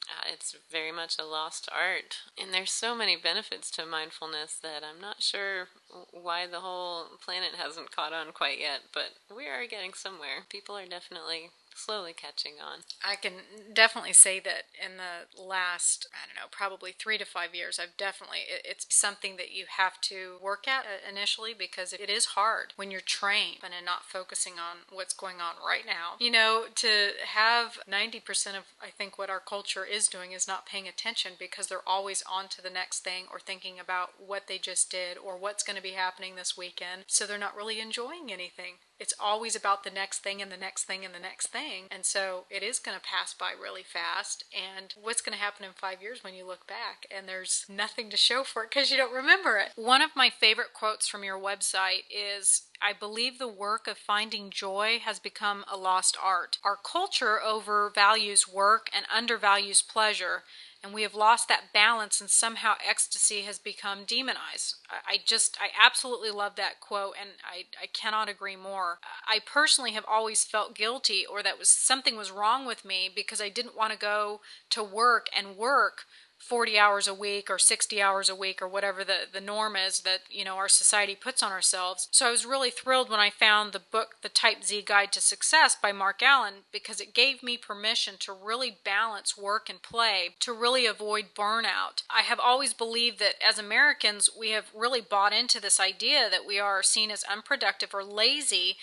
uh, 0.08 0.32
it's 0.32 0.56
very 0.70 0.92
much 0.92 1.18
a 1.18 1.24
lost 1.24 1.68
art. 1.72 2.18
And 2.40 2.52
there's 2.52 2.72
so 2.72 2.94
many 2.96 3.16
benefits 3.16 3.70
to 3.72 3.86
mindfulness 3.86 4.56
that 4.62 4.82
I'm 4.82 5.00
not 5.00 5.22
sure 5.22 5.68
why 6.10 6.46
the 6.46 6.60
whole 6.60 7.06
planet 7.24 7.54
hasn't 7.56 7.94
caught 7.94 8.12
on 8.12 8.32
quite 8.32 8.58
yet, 8.58 8.80
but 8.92 9.14
we 9.34 9.46
are 9.46 9.66
getting 9.66 9.92
somewhere. 9.92 10.44
People 10.48 10.76
are 10.76 10.86
definitely 10.86 11.50
slowly 11.74 12.12
catching 12.12 12.54
on. 12.64 12.80
I 13.04 13.16
can 13.16 13.32
definitely 13.72 14.12
say 14.12 14.40
that 14.40 14.64
in 14.82 14.92
the 14.96 15.42
last, 15.42 16.06
I 16.12 16.26
don't 16.26 16.36
know, 16.36 16.48
probably 16.50 16.92
three 16.92 17.18
to 17.18 17.24
five 17.24 17.54
years, 17.54 17.78
I've 17.78 17.96
definitely, 17.96 18.38
it's 18.64 18.86
something 18.90 19.36
that 19.36 19.52
you 19.52 19.64
have 19.76 20.00
to 20.02 20.36
work 20.42 20.66
at 20.68 20.84
uh, 20.84 21.08
initially 21.08 21.54
because 21.56 21.92
it 21.92 22.10
is 22.10 22.26
hard 22.26 22.72
when 22.76 22.90
you're 22.90 23.00
trained 23.00 23.58
and 23.62 23.72
not 23.84 24.04
focusing 24.04 24.54
on 24.54 24.78
what's 24.90 25.14
going 25.14 25.36
on 25.36 25.54
right 25.64 25.84
now. 25.86 26.14
You 26.18 26.30
know, 26.30 26.64
to 26.76 27.10
have 27.24 27.78
90% 27.90 28.56
of, 28.56 28.64
I 28.82 28.90
think, 28.90 29.18
what 29.18 29.30
our 29.30 29.40
culture 29.40 29.84
is 29.84 30.08
doing 30.08 30.32
is 30.32 30.48
not 30.48 30.66
paying 30.66 30.88
attention 30.88 31.32
because 31.38 31.68
they're 31.68 31.88
always 31.88 32.22
on 32.30 32.48
to 32.48 32.62
the 32.62 32.70
next 32.70 33.00
thing 33.00 33.24
or 33.32 33.38
thinking 33.38 33.78
about 33.80 34.10
what 34.24 34.46
they 34.46 34.58
just 34.58 34.90
did 34.90 35.16
or 35.18 35.36
what's 35.36 35.62
going 35.62 35.76
to 35.76 35.82
be 35.82 35.90
happening 35.90 36.34
this 36.36 36.56
weekend. 36.56 37.04
So 37.06 37.26
they're 37.26 37.38
not 37.38 37.56
really 37.56 37.80
enjoying 37.80 38.32
anything 38.32 38.74
it's 39.00 39.14
always 39.18 39.56
about 39.56 39.82
the 39.82 39.90
next 39.90 40.18
thing 40.18 40.42
and 40.42 40.52
the 40.52 40.58
next 40.58 40.84
thing 40.84 41.04
and 41.04 41.14
the 41.14 41.18
next 41.18 41.46
thing. 41.46 41.84
And 41.90 42.04
so 42.04 42.44
it 42.50 42.62
is 42.62 42.78
going 42.78 42.96
to 42.96 43.02
pass 43.02 43.32
by 43.32 43.52
really 43.60 43.82
fast. 43.82 44.44
And 44.54 44.94
what's 45.00 45.22
going 45.22 45.36
to 45.36 45.42
happen 45.42 45.64
in 45.64 45.72
five 45.72 46.02
years 46.02 46.22
when 46.22 46.34
you 46.34 46.46
look 46.46 46.66
back 46.66 47.06
and 47.10 47.26
there's 47.26 47.64
nothing 47.68 48.10
to 48.10 48.16
show 48.18 48.44
for 48.44 48.62
it 48.62 48.70
because 48.70 48.90
you 48.90 48.98
don't 48.98 49.14
remember 49.14 49.56
it? 49.56 49.70
One 49.74 50.02
of 50.02 50.10
my 50.14 50.28
favorite 50.28 50.74
quotes 50.74 51.08
from 51.08 51.24
your 51.24 51.38
website 51.38 52.04
is 52.10 52.62
I 52.82 52.92
believe 52.92 53.38
the 53.38 53.48
work 53.48 53.86
of 53.86 53.98
finding 53.98 54.50
joy 54.50 55.00
has 55.04 55.18
become 55.18 55.64
a 55.70 55.76
lost 55.76 56.16
art. 56.22 56.58
Our 56.64 56.76
culture 56.76 57.38
overvalues 57.44 58.52
work 58.52 58.88
and 58.94 59.04
undervalues 59.14 59.82
pleasure 59.82 60.44
and 60.82 60.94
we 60.94 61.02
have 61.02 61.14
lost 61.14 61.46
that 61.48 61.72
balance 61.74 62.20
and 62.20 62.30
somehow 62.30 62.74
ecstasy 62.86 63.42
has 63.42 63.58
become 63.58 64.04
demonized. 64.04 64.76
I, 64.90 65.18
just, 65.24 65.58
I 65.60 65.68
absolutely 65.78 66.30
love 66.30 66.56
that 66.56 66.80
quote 66.80 67.14
and 67.20 67.30
I, 67.44 67.66
I 67.80 67.86
cannot 67.86 68.30
agree 68.30 68.56
more. 68.56 68.98
I 69.28 69.40
personally 69.44 69.92
have 69.92 70.06
always 70.08 70.44
felt 70.44 70.74
guilty 70.74 71.26
or 71.26 71.42
that 71.42 71.58
was 71.58 71.68
something 71.68 72.16
was 72.16 72.30
wrong 72.30 72.66
with 72.66 72.84
me 72.84 73.10
because 73.14 73.40
I 73.42 73.50
didn't 73.50 73.76
want 73.76 73.92
to 73.92 73.98
go 73.98 74.40
to 74.70 74.82
work 74.82 75.26
and 75.36 75.56
work 75.56 76.04
40 76.50 76.76
hours 76.76 77.06
a 77.06 77.14
week 77.14 77.48
or 77.48 77.60
60 77.60 78.02
hours 78.02 78.28
a 78.28 78.34
week 78.34 78.60
or 78.60 78.66
whatever 78.66 79.04
the, 79.04 79.18
the 79.32 79.40
norm 79.40 79.76
is 79.76 80.00
that 80.00 80.22
you 80.28 80.44
know 80.44 80.56
our 80.56 80.68
society 80.68 81.14
puts 81.14 81.44
on 81.44 81.52
ourselves. 81.52 82.08
So 82.10 82.26
i 82.26 82.30
was 82.32 82.44
really 82.44 82.70
thrilled 82.70 83.08
when 83.08 83.20
i 83.20 83.30
found 83.30 83.72
the 83.72 83.78
book 83.78 84.16
the 84.22 84.28
type 84.28 84.64
z 84.64 84.82
guide 84.84 85.12
to 85.12 85.20
success 85.20 85.76
by 85.80 85.92
marc 85.92 86.24
allen 86.24 86.64
because 86.72 87.00
it 87.00 87.14
gave 87.14 87.44
me 87.44 87.56
permission 87.56 88.14
to 88.18 88.32
really 88.32 88.76
balance 88.84 89.38
work 89.38 89.70
and 89.70 89.80
play 89.80 90.30
to 90.40 90.52
really 90.52 90.86
avoid 90.86 91.26
burnout. 91.36 92.02
I 92.10 92.22
have 92.22 92.40
always 92.40 92.74
believed 92.74 93.20
that 93.20 93.36
as 93.48 93.56
americans 93.56 94.28
we 94.36 94.50
have 94.50 94.72
really 94.74 95.00
bought 95.00 95.32
into 95.32 95.60
this 95.60 95.78
idea 95.78 96.28
that 96.28 96.44
we 96.44 96.58
are 96.58 96.82
seen 96.82 97.12
as 97.12 97.22
unproductive 97.30 97.94
or 97.94 98.02
lazy 98.02 98.76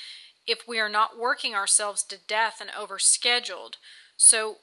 if 0.48 0.66
we 0.66 0.80
are 0.80 0.88
not 0.88 1.20
working 1.20 1.54
ourselves 1.54 2.02
to 2.04 2.18
death 2.30 2.62
and 2.62 2.70
overscheduled. 2.70 3.74
So 4.16 4.58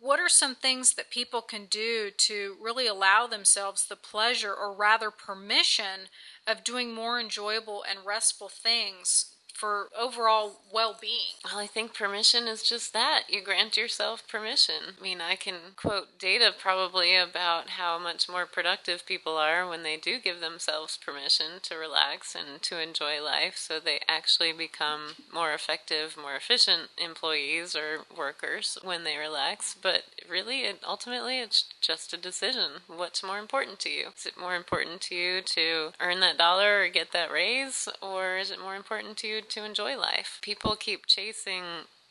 what 0.00 0.18
are 0.18 0.28
some 0.28 0.54
things 0.54 0.94
that 0.94 1.10
people 1.10 1.42
can 1.42 1.66
do 1.66 2.10
to 2.16 2.56
really 2.60 2.86
allow 2.86 3.26
themselves 3.26 3.86
the 3.86 3.96
pleasure 3.96 4.54
or 4.54 4.74
rather 4.74 5.10
permission 5.10 6.08
of 6.46 6.64
doing 6.64 6.92
more 6.92 7.20
enjoyable 7.20 7.84
and 7.88 8.06
restful 8.06 8.48
things 8.48 9.29
for 9.60 9.88
overall 9.98 10.60
well 10.72 10.96
being? 10.98 11.36
Well, 11.44 11.58
I 11.58 11.66
think 11.66 11.94
permission 11.94 12.48
is 12.48 12.62
just 12.62 12.94
that. 12.94 13.24
You 13.28 13.42
grant 13.42 13.76
yourself 13.76 14.26
permission. 14.26 14.96
I 14.98 15.02
mean, 15.02 15.20
I 15.20 15.36
can 15.36 15.56
quote 15.76 16.18
data 16.18 16.52
probably 16.58 17.14
about 17.14 17.70
how 17.70 17.98
much 17.98 18.28
more 18.28 18.46
productive 18.46 19.04
people 19.04 19.36
are 19.36 19.68
when 19.68 19.82
they 19.82 19.98
do 19.98 20.18
give 20.18 20.40
themselves 20.40 20.96
permission 20.96 21.60
to 21.64 21.74
relax 21.76 22.34
and 22.34 22.62
to 22.62 22.80
enjoy 22.80 23.22
life, 23.22 23.56
so 23.58 23.78
they 23.78 24.00
actually 24.08 24.52
become 24.52 25.16
more 25.32 25.52
effective, 25.52 26.16
more 26.16 26.36
efficient 26.36 26.88
employees 26.96 27.76
or 27.76 28.06
workers 28.16 28.78
when 28.82 29.04
they 29.04 29.18
relax. 29.18 29.76
But 29.80 30.04
really, 30.28 30.60
it, 30.60 30.80
ultimately, 30.86 31.40
it's 31.40 31.66
just 31.82 32.14
a 32.14 32.16
decision. 32.16 32.80
What's 32.86 33.22
more 33.22 33.38
important 33.38 33.78
to 33.80 33.90
you? 33.90 34.06
Is 34.16 34.24
it 34.24 34.40
more 34.40 34.56
important 34.56 35.02
to 35.02 35.14
you 35.14 35.42
to 35.42 35.92
earn 36.00 36.20
that 36.20 36.38
dollar 36.38 36.82
or 36.82 36.88
get 36.88 37.12
that 37.12 37.30
raise, 37.30 37.88
or 38.00 38.38
is 38.38 38.50
it 38.50 38.60
more 38.60 38.76
important 38.76 39.18
to 39.18 39.26
you 39.26 39.42
to 39.50 39.64
enjoy 39.64 39.96
life. 39.96 40.38
People 40.42 40.76
keep 40.76 41.06
chasing 41.06 41.64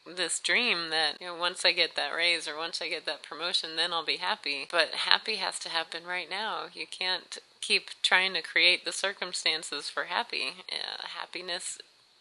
this 0.05 0.39
dream 0.39 0.89
that 0.89 1.17
you 1.19 1.27
know 1.27 1.35
once 1.35 1.63
I 1.63 1.71
get 1.71 1.95
that 1.95 2.15
raise 2.15 2.47
or 2.47 2.57
once 2.57 2.81
I 2.81 2.89
get 2.89 3.05
that 3.05 3.21
promotion 3.21 3.75
then 3.75 3.93
I'll 3.93 4.05
be 4.05 4.17
happy. 4.17 4.67
But 4.69 4.89
happy 4.89 5.35
has 5.35 5.59
to 5.59 5.69
happen 5.69 6.03
right 6.07 6.29
now. 6.29 6.65
You 6.73 6.85
can't 6.89 7.37
keep 7.61 7.89
trying 8.01 8.33
to 8.33 8.41
create 8.41 8.85
the 8.85 8.91
circumstances 8.91 9.89
for 9.89 10.05
happy. 10.05 10.53
Uh, 10.71 11.07
happiness 11.19 11.77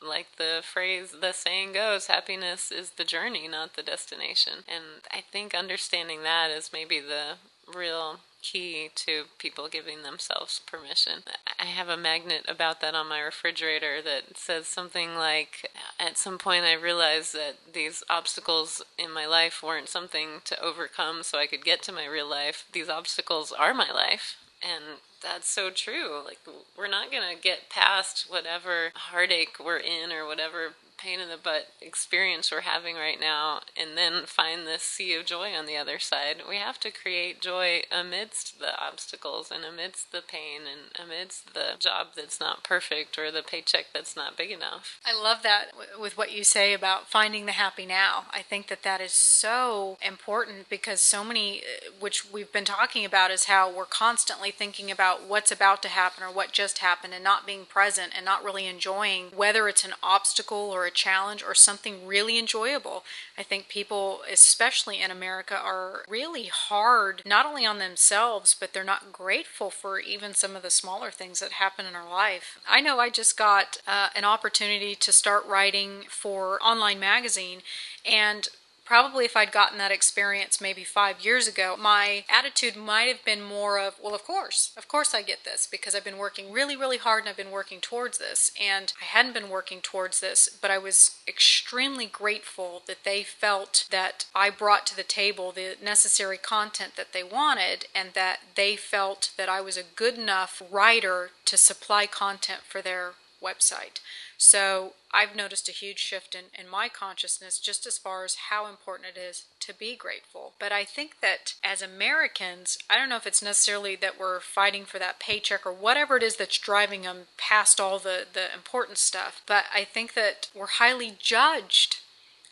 like 0.06 0.36
the 0.36 0.62
phrase 0.62 1.16
the 1.20 1.32
saying 1.32 1.72
goes 1.72 2.06
happiness 2.06 2.70
is 2.70 2.90
the 2.90 3.04
journey 3.04 3.48
not 3.48 3.74
the 3.74 3.82
destination 3.82 4.64
and 4.68 5.02
i 5.10 5.20
think 5.20 5.54
understanding 5.54 6.22
that 6.22 6.50
is 6.50 6.70
maybe 6.72 7.00
the 7.00 7.34
real 7.74 8.20
key 8.42 8.90
to 8.94 9.24
people 9.38 9.68
giving 9.68 10.02
themselves 10.02 10.60
permission. 10.60 11.24
I 11.58 11.66
have 11.66 11.88
a 11.88 11.96
magnet 11.96 12.44
about 12.48 12.80
that 12.80 12.94
on 12.94 13.08
my 13.08 13.20
refrigerator 13.20 14.00
that 14.02 14.36
says 14.36 14.66
something 14.66 15.14
like 15.14 15.70
At 15.98 16.16
some 16.16 16.38
point, 16.38 16.64
I 16.64 16.74
realized 16.74 17.34
that 17.34 17.56
these 17.72 18.02
obstacles 18.08 18.82
in 18.96 19.12
my 19.12 19.26
life 19.26 19.62
weren't 19.62 19.88
something 19.88 20.40
to 20.44 20.60
overcome 20.62 21.22
so 21.22 21.38
I 21.38 21.46
could 21.46 21.64
get 21.64 21.82
to 21.82 21.92
my 21.92 22.06
real 22.06 22.28
life. 22.28 22.64
These 22.72 22.88
obstacles 22.88 23.52
are 23.52 23.74
my 23.74 23.90
life. 23.90 24.36
And 24.62 25.00
that's 25.22 25.48
so 25.48 25.70
true. 25.70 26.22
Like, 26.24 26.38
we're 26.76 26.88
not 26.88 27.10
going 27.10 27.34
to 27.34 27.40
get 27.40 27.70
past 27.70 28.26
whatever 28.28 28.90
heartache 28.94 29.56
we're 29.64 29.78
in 29.78 30.12
or 30.12 30.26
whatever 30.26 30.74
pain 30.98 31.20
in 31.20 31.28
the 31.28 31.36
butt 31.36 31.68
experience 31.80 32.50
we're 32.50 32.62
having 32.62 32.96
right 32.96 33.20
now 33.20 33.60
and 33.76 33.96
then 33.96 34.24
find 34.26 34.66
this 34.66 34.82
sea 34.82 35.14
of 35.14 35.24
joy 35.24 35.52
on 35.52 35.64
the 35.66 35.76
other 35.76 35.98
side. 35.98 36.42
We 36.46 36.56
have 36.56 36.80
to 36.80 36.90
create 36.90 37.40
joy 37.40 37.82
amidst 37.90 38.58
the 38.58 38.78
obstacles 38.82 39.50
and 39.50 39.64
amidst 39.64 40.10
the 40.10 40.22
pain 40.26 40.62
and 40.62 41.08
amidst 41.08 41.54
the 41.54 41.78
job 41.78 42.08
that's 42.16 42.40
not 42.40 42.64
perfect 42.64 43.16
or 43.16 43.30
the 43.30 43.42
paycheck 43.42 43.86
that's 43.94 44.16
not 44.16 44.36
big 44.36 44.50
enough. 44.50 45.00
I 45.06 45.14
love 45.14 45.42
that 45.44 45.66
with 45.98 46.18
what 46.18 46.36
you 46.36 46.42
say 46.42 46.74
about 46.74 47.08
finding 47.08 47.46
the 47.46 47.52
happy 47.52 47.86
now. 47.86 48.24
I 48.32 48.42
think 48.42 48.66
that 48.66 48.82
that 48.82 49.00
is 49.00 49.12
so 49.12 49.98
important 50.04 50.68
because 50.68 51.00
so 51.00 51.22
many, 51.22 51.60
uh, 51.60 51.90
which 52.00 52.30
we've 52.30 52.52
been 52.52 52.64
talking 52.64 53.04
about, 53.04 53.30
is 53.30 53.44
how 53.44 53.72
we're 53.72 53.84
constantly 53.84 54.50
thinking 54.50 54.90
about 54.90 55.07
what's 55.16 55.52
about 55.52 55.82
to 55.82 55.88
happen 55.88 56.22
or 56.22 56.32
what 56.32 56.52
just 56.52 56.78
happened 56.78 57.14
and 57.14 57.24
not 57.24 57.46
being 57.46 57.64
present 57.64 58.12
and 58.16 58.24
not 58.24 58.44
really 58.44 58.66
enjoying 58.66 59.26
whether 59.34 59.68
it's 59.68 59.84
an 59.84 59.94
obstacle 60.02 60.70
or 60.70 60.86
a 60.86 60.90
challenge 60.90 61.42
or 61.42 61.54
something 61.54 62.06
really 62.06 62.38
enjoyable. 62.38 63.04
I 63.36 63.42
think 63.42 63.68
people, 63.68 64.20
especially 64.30 65.00
in 65.00 65.10
America, 65.10 65.56
are 65.56 66.04
really 66.08 66.46
hard 66.46 67.22
not 67.24 67.46
only 67.46 67.64
on 67.64 67.78
themselves, 67.78 68.56
but 68.58 68.72
they're 68.72 68.84
not 68.84 69.12
grateful 69.12 69.70
for 69.70 69.98
even 69.98 70.34
some 70.34 70.56
of 70.56 70.62
the 70.62 70.70
smaller 70.70 71.10
things 71.10 71.40
that 71.40 71.52
happen 71.52 71.86
in 71.86 71.94
our 71.94 72.08
life. 72.08 72.58
I 72.68 72.80
know 72.80 72.98
I 72.98 73.10
just 73.10 73.36
got 73.36 73.78
uh, 73.86 74.08
an 74.14 74.24
opportunity 74.24 74.94
to 74.94 75.12
start 75.12 75.46
writing 75.46 76.04
for 76.08 76.60
online 76.62 77.00
magazine 77.00 77.60
and 78.04 78.48
probably 78.88 79.26
if 79.26 79.36
I'd 79.36 79.52
gotten 79.52 79.76
that 79.76 79.92
experience 79.92 80.62
maybe 80.62 80.82
five 80.82 81.22
years 81.22 81.46
ago, 81.46 81.76
my 81.78 82.24
attitude 82.30 82.74
might 82.74 83.08
have 83.08 83.22
been 83.22 83.42
more 83.42 83.78
of, 83.78 83.96
well, 84.02 84.14
of 84.14 84.24
course, 84.24 84.72
of 84.78 84.88
course 84.88 85.14
I 85.14 85.20
get 85.20 85.44
this 85.44 85.68
because 85.70 85.94
I've 85.94 86.04
been 86.04 86.16
working 86.16 86.50
really, 86.50 86.74
really 86.74 86.96
hard 86.96 87.20
and 87.20 87.28
I've 87.28 87.36
been 87.36 87.50
working 87.50 87.80
towards 87.80 88.16
this. 88.16 88.50
And 88.58 88.94
I 88.98 89.04
hadn't 89.04 89.34
been 89.34 89.50
working 89.50 89.80
towards 89.82 90.20
this, 90.20 90.48
but 90.48 90.70
I 90.70 90.78
was 90.78 91.18
extremely 91.28 92.06
grateful 92.06 92.82
that 92.86 93.04
they 93.04 93.22
felt 93.24 93.86
that 93.90 94.24
I 94.34 94.48
brought 94.48 94.86
to 94.86 94.96
the 94.96 95.02
table 95.02 95.52
the 95.52 95.76
necessary 95.84 96.38
content 96.38 96.94
that 96.96 97.12
they 97.12 97.22
wanted 97.22 97.84
and 97.94 98.14
that 98.14 98.38
they 98.54 98.74
felt 98.74 99.32
that 99.36 99.50
I 99.50 99.60
was 99.60 99.76
a 99.76 99.82
good 99.82 100.16
enough 100.16 100.62
writer 100.70 101.30
to 101.44 101.58
supply 101.58 102.06
content 102.06 102.62
for 102.66 102.80
their 102.80 103.12
website. 103.42 104.00
So 104.36 104.92
I've 105.12 105.34
noticed 105.34 105.68
a 105.68 105.72
huge 105.72 105.98
shift 105.98 106.34
in, 106.34 106.44
in 106.58 106.68
my 106.68 106.88
consciousness 106.88 107.58
just 107.58 107.86
as 107.86 107.98
far 107.98 108.24
as 108.24 108.48
how 108.50 108.66
important 108.68 109.10
it 109.16 109.18
is 109.18 109.44
to 109.60 109.72
be 109.74 109.96
grateful. 109.96 110.52
But 110.58 110.72
I 110.72 110.84
think 110.84 111.20
that 111.20 111.54
as 111.64 111.82
Americans, 111.82 112.78
I 112.90 112.96
don't 112.96 113.08
know 113.08 113.16
if 113.16 113.26
it's 113.26 113.42
necessarily 113.42 113.96
that 113.96 114.18
we're 114.18 114.40
fighting 114.40 114.84
for 114.84 114.98
that 114.98 115.20
paycheck 115.20 115.66
or 115.66 115.72
whatever 115.72 116.16
it 116.16 116.22
is 116.22 116.36
that's 116.36 116.58
driving 116.58 117.02
them 117.02 117.26
past 117.36 117.80
all 117.80 117.98
the, 117.98 118.26
the 118.32 118.52
important 118.54 118.98
stuff, 118.98 119.42
but 119.46 119.64
I 119.74 119.84
think 119.84 120.14
that 120.14 120.50
we're 120.54 120.66
highly 120.66 121.14
judged. 121.18 121.98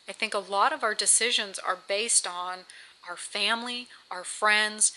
I 0.07 0.13
think 0.13 0.33
a 0.33 0.39
lot 0.39 0.73
of 0.73 0.83
our 0.83 0.95
decisions 0.95 1.59
are 1.59 1.77
based 1.87 2.25
on 2.25 2.59
our 3.07 3.17
family, 3.17 3.87
our 4.09 4.23
friends, 4.23 4.93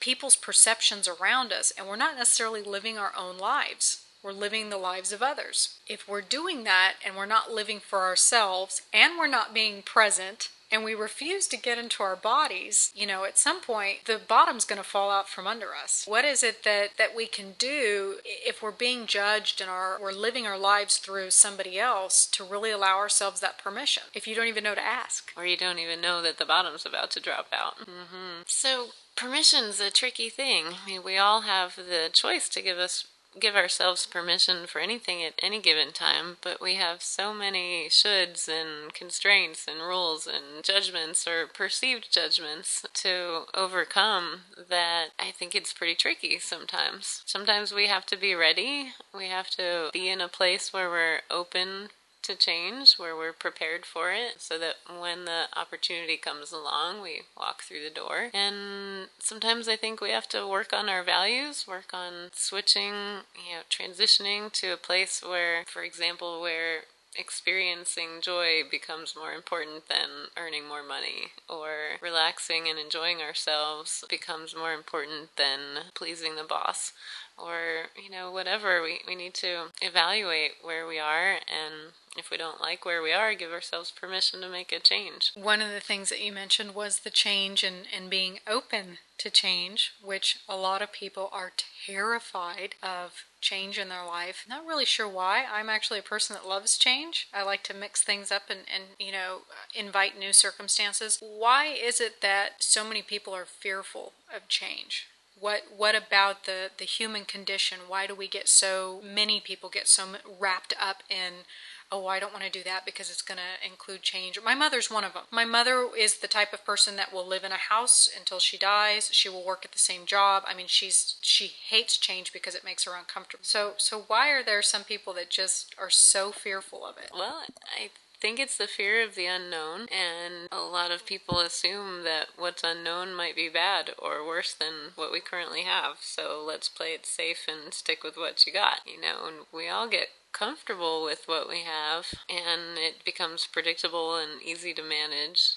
people's 0.00 0.36
perceptions 0.36 1.06
around 1.06 1.52
us, 1.52 1.72
and 1.78 1.86
we're 1.86 1.96
not 1.96 2.16
necessarily 2.16 2.62
living 2.62 2.98
our 2.98 3.12
own 3.16 3.38
lives. 3.38 4.02
We're 4.22 4.32
living 4.32 4.70
the 4.70 4.76
lives 4.76 5.12
of 5.12 5.22
others. 5.22 5.78
If 5.86 6.08
we're 6.08 6.20
doing 6.20 6.64
that 6.64 6.94
and 7.04 7.16
we're 7.16 7.26
not 7.26 7.52
living 7.52 7.80
for 7.80 8.00
ourselves 8.00 8.82
and 8.92 9.18
we're 9.18 9.26
not 9.26 9.54
being 9.54 9.82
present 9.82 10.48
and 10.70 10.84
we 10.84 10.94
refuse 10.94 11.46
to 11.48 11.58
get 11.58 11.76
into 11.76 12.02
our 12.02 12.16
bodies, 12.16 12.92
you 12.94 13.06
know, 13.06 13.24
at 13.24 13.36
some 13.36 13.60
point 13.60 14.06
the 14.06 14.18
bottom's 14.18 14.64
going 14.64 14.80
to 14.80 14.88
fall 14.88 15.10
out 15.10 15.28
from 15.28 15.46
under 15.46 15.74
us. 15.74 16.04
What 16.08 16.24
is 16.24 16.42
it 16.42 16.64
that 16.64 16.96
that 16.96 17.14
we 17.14 17.26
can 17.26 17.54
do 17.58 18.16
if 18.24 18.62
we're 18.62 18.70
being 18.70 19.06
judged 19.06 19.60
and 19.60 19.68
are 19.68 19.98
we're 20.00 20.12
living 20.12 20.46
our 20.46 20.58
lives 20.58 20.96
through 20.96 21.30
somebody 21.30 21.78
else 21.78 22.24
to 22.26 22.44
really 22.44 22.70
allow 22.70 22.96
ourselves 22.96 23.40
that 23.40 23.58
permission? 23.58 24.04
If 24.14 24.26
you 24.26 24.34
don't 24.34 24.48
even 24.48 24.64
know 24.64 24.74
to 24.74 24.80
ask, 24.80 25.30
or 25.36 25.44
you 25.44 25.58
don't 25.58 25.78
even 25.78 26.00
know 26.00 26.22
that 26.22 26.38
the 26.38 26.46
bottom's 26.46 26.86
about 26.86 27.10
to 27.12 27.20
drop 27.20 27.48
out. 27.52 27.78
Mm-hmm. 27.80 28.42
So 28.46 28.88
permission's 29.14 29.78
a 29.78 29.90
tricky 29.90 30.30
thing. 30.30 30.66
I 30.82 30.86
mean, 30.86 31.02
we 31.04 31.18
all 31.18 31.42
have 31.42 31.76
the 31.76 32.08
choice 32.12 32.48
to 32.48 32.62
give 32.62 32.78
us 32.78 33.06
give 33.38 33.56
ourselves 33.56 34.06
permission 34.06 34.66
for 34.66 34.80
anything 34.80 35.22
at 35.22 35.34
any 35.42 35.60
given 35.60 35.92
time, 35.92 36.36
but 36.42 36.60
we 36.60 36.74
have 36.74 37.02
so 37.02 37.32
many 37.32 37.88
shoulds 37.88 38.48
and 38.48 38.92
constraints 38.92 39.66
and 39.66 39.80
rules 39.80 40.26
and 40.26 40.62
judgments 40.62 41.26
or 41.26 41.46
perceived 41.46 42.12
judgments 42.12 42.84
to 42.94 43.42
overcome 43.54 44.42
that 44.68 45.08
I 45.18 45.30
think 45.30 45.54
it's 45.54 45.72
pretty 45.72 45.94
tricky 45.94 46.38
sometimes. 46.38 47.22
Sometimes 47.26 47.72
we 47.72 47.88
have 47.88 48.06
to 48.06 48.16
be 48.16 48.34
ready. 48.34 48.92
We 49.14 49.28
have 49.28 49.50
to 49.50 49.90
be 49.92 50.08
in 50.08 50.20
a 50.20 50.28
place 50.28 50.72
where 50.72 50.88
we're 50.88 51.20
open 51.30 51.88
to 52.22 52.34
change 52.34 52.94
where 52.94 53.16
we're 53.16 53.32
prepared 53.32 53.84
for 53.84 54.12
it 54.12 54.40
so 54.40 54.58
that 54.58 54.76
when 54.98 55.24
the 55.24 55.44
opportunity 55.56 56.16
comes 56.16 56.52
along, 56.52 57.02
we 57.02 57.22
walk 57.36 57.62
through 57.62 57.82
the 57.82 57.94
door. 57.94 58.30
And 58.32 59.08
sometimes 59.18 59.68
I 59.68 59.76
think 59.76 60.00
we 60.00 60.10
have 60.10 60.28
to 60.28 60.46
work 60.46 60.72
on 60.72 60.88
our 60.88 61.02
values, 61.02 61.66
work 61.66 61.92
on 61.92 62.30
switching, 62.32 62.94
you 63.34 63.54
know, 63.54 63.62
transitioning 63.70 64.52
to 64.52 64.72
a 64.72 64.76
place 64.76 65.22
where, 65.26 65.64
for 65.66 65.82
example, 65.82 66.40
where 66.40 66.82
experiencing 67.16 68.20
joy 68.22 68.62
becomes 68.70 69.14
more 69.14 69.32
important 69.32 69.88
than 69.88 70.28
earning 70.36 70.66
more 70.66 70.82
money, 70.82 71.32
or 71.48 71.98
relaxing 72.00 72.68
and 72.68 72.78
enjoying 72.78 73.20
ourselves 73.20 74.04
becomes 74.08 74.56
more 74.56 74.72
important 74.72 75.36
than 75.36 75.60
pleasing 75.94 76.36
the 76.36 76.44
boss, 76.44 76.92
or, 77.38 77.88
you 78.02 78.10
know, 78.10 78.30
whatever. 78.30 78.82
We, 78.82 79.00
we 79.06 79.14
need 79.14 79.34
to 79.34 79.66
evaluate 79.80 80.52
where 80.62 80.86
we 80.86 80.98
are 80.98 81.32
and 81.32 81.92
if 82.16 82.30
we 82.30 82.36
don't 82.36 82.60
like 82.60 82.84
where 82.84 83.02
we 83.02 83.12
are, 83.12 83.34
give 83.34 83.52
ourselves 83.52 83.90
permission 83.90 84.40
to 84.42 84.48
make 84.48 84.70
a 84.70 84.78
change. 84.78 85.32
One 85.34 85.62
of 85.62 85.70
the 85.70 85.80
things 85.80 86.10
that 86.10 86.20
you 86.22 86.32
mentioned 86.32 86.74
was 86.74 87.00
the 87.00 87.10
change 87.10 87.64
and, 87.64 87.86
and 87.94 88.10
being 88.10 88.40
open 88.46 88.98
to 89.18 89.30
change, 89.30 89.92
which 90.02 90.38
a 90.48 90.56
lot 90.56 90.82
of 90.82 90.92
people 90.92 91.30
are 91.32 91.52
terrified 91.86 92.74
of 92.82 93.24
change 93.40 93.78
in 93.78 93.88
their 93.88 94.04
life. 94.04 94.44
Not 94.48 94.66
really 94.66 94.84
sure 94.84 95.08
why. 95.08 95.44
I'm 95.50 95.70
actually 95.70 96.00
a 96.00 96.02
person 96.02 96.34
that 96.34 96.48
loves 96.48 96.76
change. 96.76 97.28
I 97.32 97.42
like 97.42 97.62
to 97.64 97.74
mix 97.74 98.02
things 98.02 98.30
up 98.30 98.42
and, 98.50 98.60
and 98.72 98.84
you 98.98 99.12
know, 99.12 99.42
invite 99.74 100.18
new 100.18 100.32
circumstances. 100.32 101.18
Why 101.20 101.66
is 101.66 102.00
it 102.00 102.20
that 102.20 102.62
so 102.62 102.84
many 102.86 103.02
people 103.02 103.32
are 103.34 103.46
fearful 103.46 104.12
of 104.34 104.48
change? 104.48 105.06
What 105.42 105.62
what 105.76 105.96
about 105.96 106.44
the 106.44 106.70
the 106.78 106.84
human 106.84 107.24
condition? 107.24 107.78
Why 107.88 108.06
do 108.06 108.14
we 108.14 108.28
get 108.28 108.48
so 108.48 109.00
many 109.02 109.40
people 109.40 109.68
get 109.68 109.88
so 109.88 110.04
wrapped 110.38 110.72
up 110.80 111.02
in 111.10 111.44
oh, 111.90 112.06
I 112.06 112.20
don't 112.20 112.32
want 112.32 112.44
to 112.44 112.50
do 112.50 112.62
that 112.62 112.86
because 112.86 113.10
it's 113.10 113.20
going 113.20 113.38
to 113.38 113.66
include 113.66 114.00
change. 114.00 114.38
My 114.42 114.54
mother's 114.54 114.90
one 114.90 115.04
of 115.04 115.12
them. 115.12 115.24
My 115.30 115.44
mother 115.44 115.88
is 115.96 116.18
the 116.18 116.26
type 116.26 116.54
of 116.54 116.64
person 116.64 116.96
that 116.96 117.12
will 117.12 117.26
live 117.26 117.44
in 117.44 117.52
a 117.52 117.56
house 117.56 118.08
until 118.18 118.38
she 118.38 118.56
dies. 118.56 119.10
She 119.12 119.28
will 119.28 119.44
work 119.44 119.66
at 119.66 119.72
the 119.72 119.78
same 119.78 120.06
job. 120.06 120.44
I 120.46 120.54
mean, 120.54 120.68
she's 120.68 121.16
she 121.20 121.48
hates 121.48 121.98
change 121.98 122.32
because 122.32 122.54
it 122.54 122.64
makes 122.64 122.84
her 122.84 122.96
uncomfortable. 122.96 123.44
So 123.44 123.74
so 123.76 124.04
why 124.06 124.30
are 124.30 124.44
there 124.44 124.62
some 124.62 124.84
people 124.84 125.12
that 125.14 125.28
just 125.28 125.74
are 125.76 125.90
so 125.90 126.30
fearful 126.30 126.86
of 126.86 126.96
it? 126.98 127.10
Well, 127.12 127.42
I 127.76 127.90
think 128.22 128.38
it's 128.38 128.56
the 128.56 128.68
fear 128.68 129.02
of 129.02 129.16
the 129.16 129.26
unknown, 129.26 129.88
and 129.90 130.48
a 130.52 130.60
lot 130.60 130.92
of 130.92 131.04
people 131.04 131.40
assume 131.40 132.04
that 132.04 132.28
what's 132.38 132.62
unknown 132.62 133.12
might 133.14 133.34
be 133.34 133.48
bad 133.48 133.90
or 133.98 134.24
worse 134.24 134.54
than 134.54 134.92
what 134.94 135.10
we 135.10 135.18
currently 135.18 135.62
have. 135.62 135.96
So 136.00 136.40
let's 136.46 136.68
play 136.68 136.94
it 136.94 137.04
safe 137.04 137.48
and 137.48 137.74
stick 137.74 138.04
with 138.04 138.16
what 138.16 138.46
you 138.46 138.52
got, 138.52 138.78
you 138.86 139.00
know. 139.00 139.26
And 139.26 139.36
we 139.52 139.68
all 139.68 139.88
get 139.88 140.10
comfortable 140.32 141.02
with 141.02 141.24
what 141.26 141.48
we 141.48 141.62
have, 141.62 142.06
and 142.30 142.78
it 142.78 143.04
becomes 143.04 143.48
predictable 143.52 144.16
and 144.16 144.40
easy 144.40 144.72
to 144.72 144.82
manage 144.82 145.54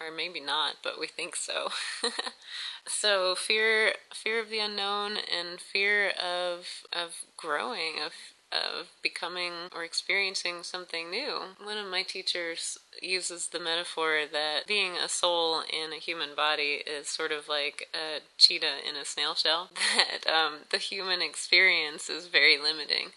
or 0.00 0.10
maybe 0.10 0.40
not, 0.40 0.76
but 0.82 0.98
we 0.98 1.08
think 1.08 1.36
so. 1.36 1.68
so 2.86 3.34
fear 3.34 3.94
fear 4.14 4.40
of 4.40 4.48
the 4.48 4.60
unknown 4.60 5.18
and 5.18 5.60
fear 5.60 6.10
of 6.10 6.86
of 6.90 7.24
growing, 7.36 7.94
of 8.04 8.12
of 8.52 8.88
becoming 9.02 9.52
or 9.74 9.84
experiencing 9.84 10.62
something 10.62 11.10
new. 11.10 11.40
One 11.62 11.78
of 11.78 11.90
my 11.90 12.02
teachers 12.02 12.78
uses 13.02 13.48
the 13.48 13.60
metaphor 13.60 14.22
that 14.30 14.66
being 14.66 14.96
a 14.96 15.08
soul 15.08 15.60
in 15.60 15.92
a 15.92 16.00
human 16.00 16.34
body 16.34 16.82
is 16.86 17.08
sort 17.08 17.32
of 17.32 17.48
like 17.48 17.88
a 17.94 18.20
cheetah 18.38 18.88
in 18.88 18.96
a 18.96 19.04
snail 19.04 19.34
shell, 19.34 19.70
that 19.96 20.30
um, 20.30 20.60
the 20.70 20.78
human 20.78 21.20
experience 21.20 22.08
is 22.08 22.26
very 22.26 22.58
limiting. 22.58 23.10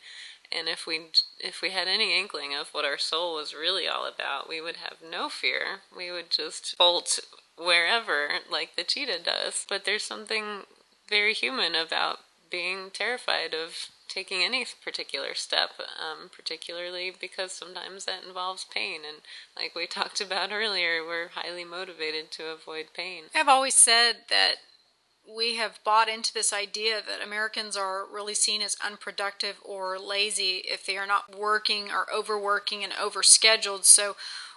And 0.52 0.68
if 0.68 0.86
we 0.86 1.00
if 1.40 1.62
we 1.62 1.70
had 1.70 1.88
any 1.88 2.20
inkling 2.20 2.54
of 2.54 2.70
what 2.74 2.84
our 2.84 2.98
soul 2.98 3.36
was 3.36 3.54
really 3.54 3.88
all 3.88 4.06
about, 4.06 4.50
we 4.50 4.60
would 4.60 4.78
have 4.78 4.98
no 5.02 5.30
fear. 5.30 5.80
We 5.96 6.12
would 6.12 6.30
just 6.30 6.78
bolt 6.78 7.20
wherever 7.58 8.28
like 8.52 8.76
the 8.76 8.84
cheetah 8.84 9.24
does. 9.24 9.66
But 9.70 9.86
there's 9.86 10.04
something 10.04 10.64
very 11.08 11.34
human 11.34 11.74
about 11.74 12.20
being 12.50 12.90
terrified 12.92 13.54
of 13.54 13.90
taking 14.12 14.44
any 14.44 14.66
particular 14.84 15.34
step, 15.34 15.72
um, 15.80 16.30
particularly 16.36 17.14
because 17.18 17.52
sometimes 17.52 18.06
that 18.06 18.24
involves 18.28 18.66
pain. 18.66 19.02
And 19.08 19.22
like 19.56 19.74
we 19.76 19.88
talked 19.88 20.22
about 20.22 20.52
earlier, 20.52 21.04
we're 21.06 21.30
highly 21.30 21.64
motivated 21.64 22.32
to 22.32 22.48
avoid 22.48 22.88
pain. 22.94 23.26
I've 23.36 23.48
always 23.48 23.76
said 23.76 24.24
that 24.30 24.56
we 25.28 25.56
have 25.56 25.80
bought 25.84 26.10
into 26.10 26.34
this 26.34 26.52
idea 26.52 26.96
that 26.96 27.26
Americans 27.26 27.78
are 27.78 28.06
really 28.12 28.34
seen 28.34 28.62
as 28.62 28.76
unproductive 28.84 29.58
or 29.64 30.00
lazy 30.00 30.64
if 30.66 30.86
they 30.86 30.98
are 30.98 31.08
not 31.08 31.38
working 31.38 31.90
or 31.92 32.12
overworking 32.14 32.84
and 32.84 32.94
overscheduled. 32.94 33.86
So 33.86 34.16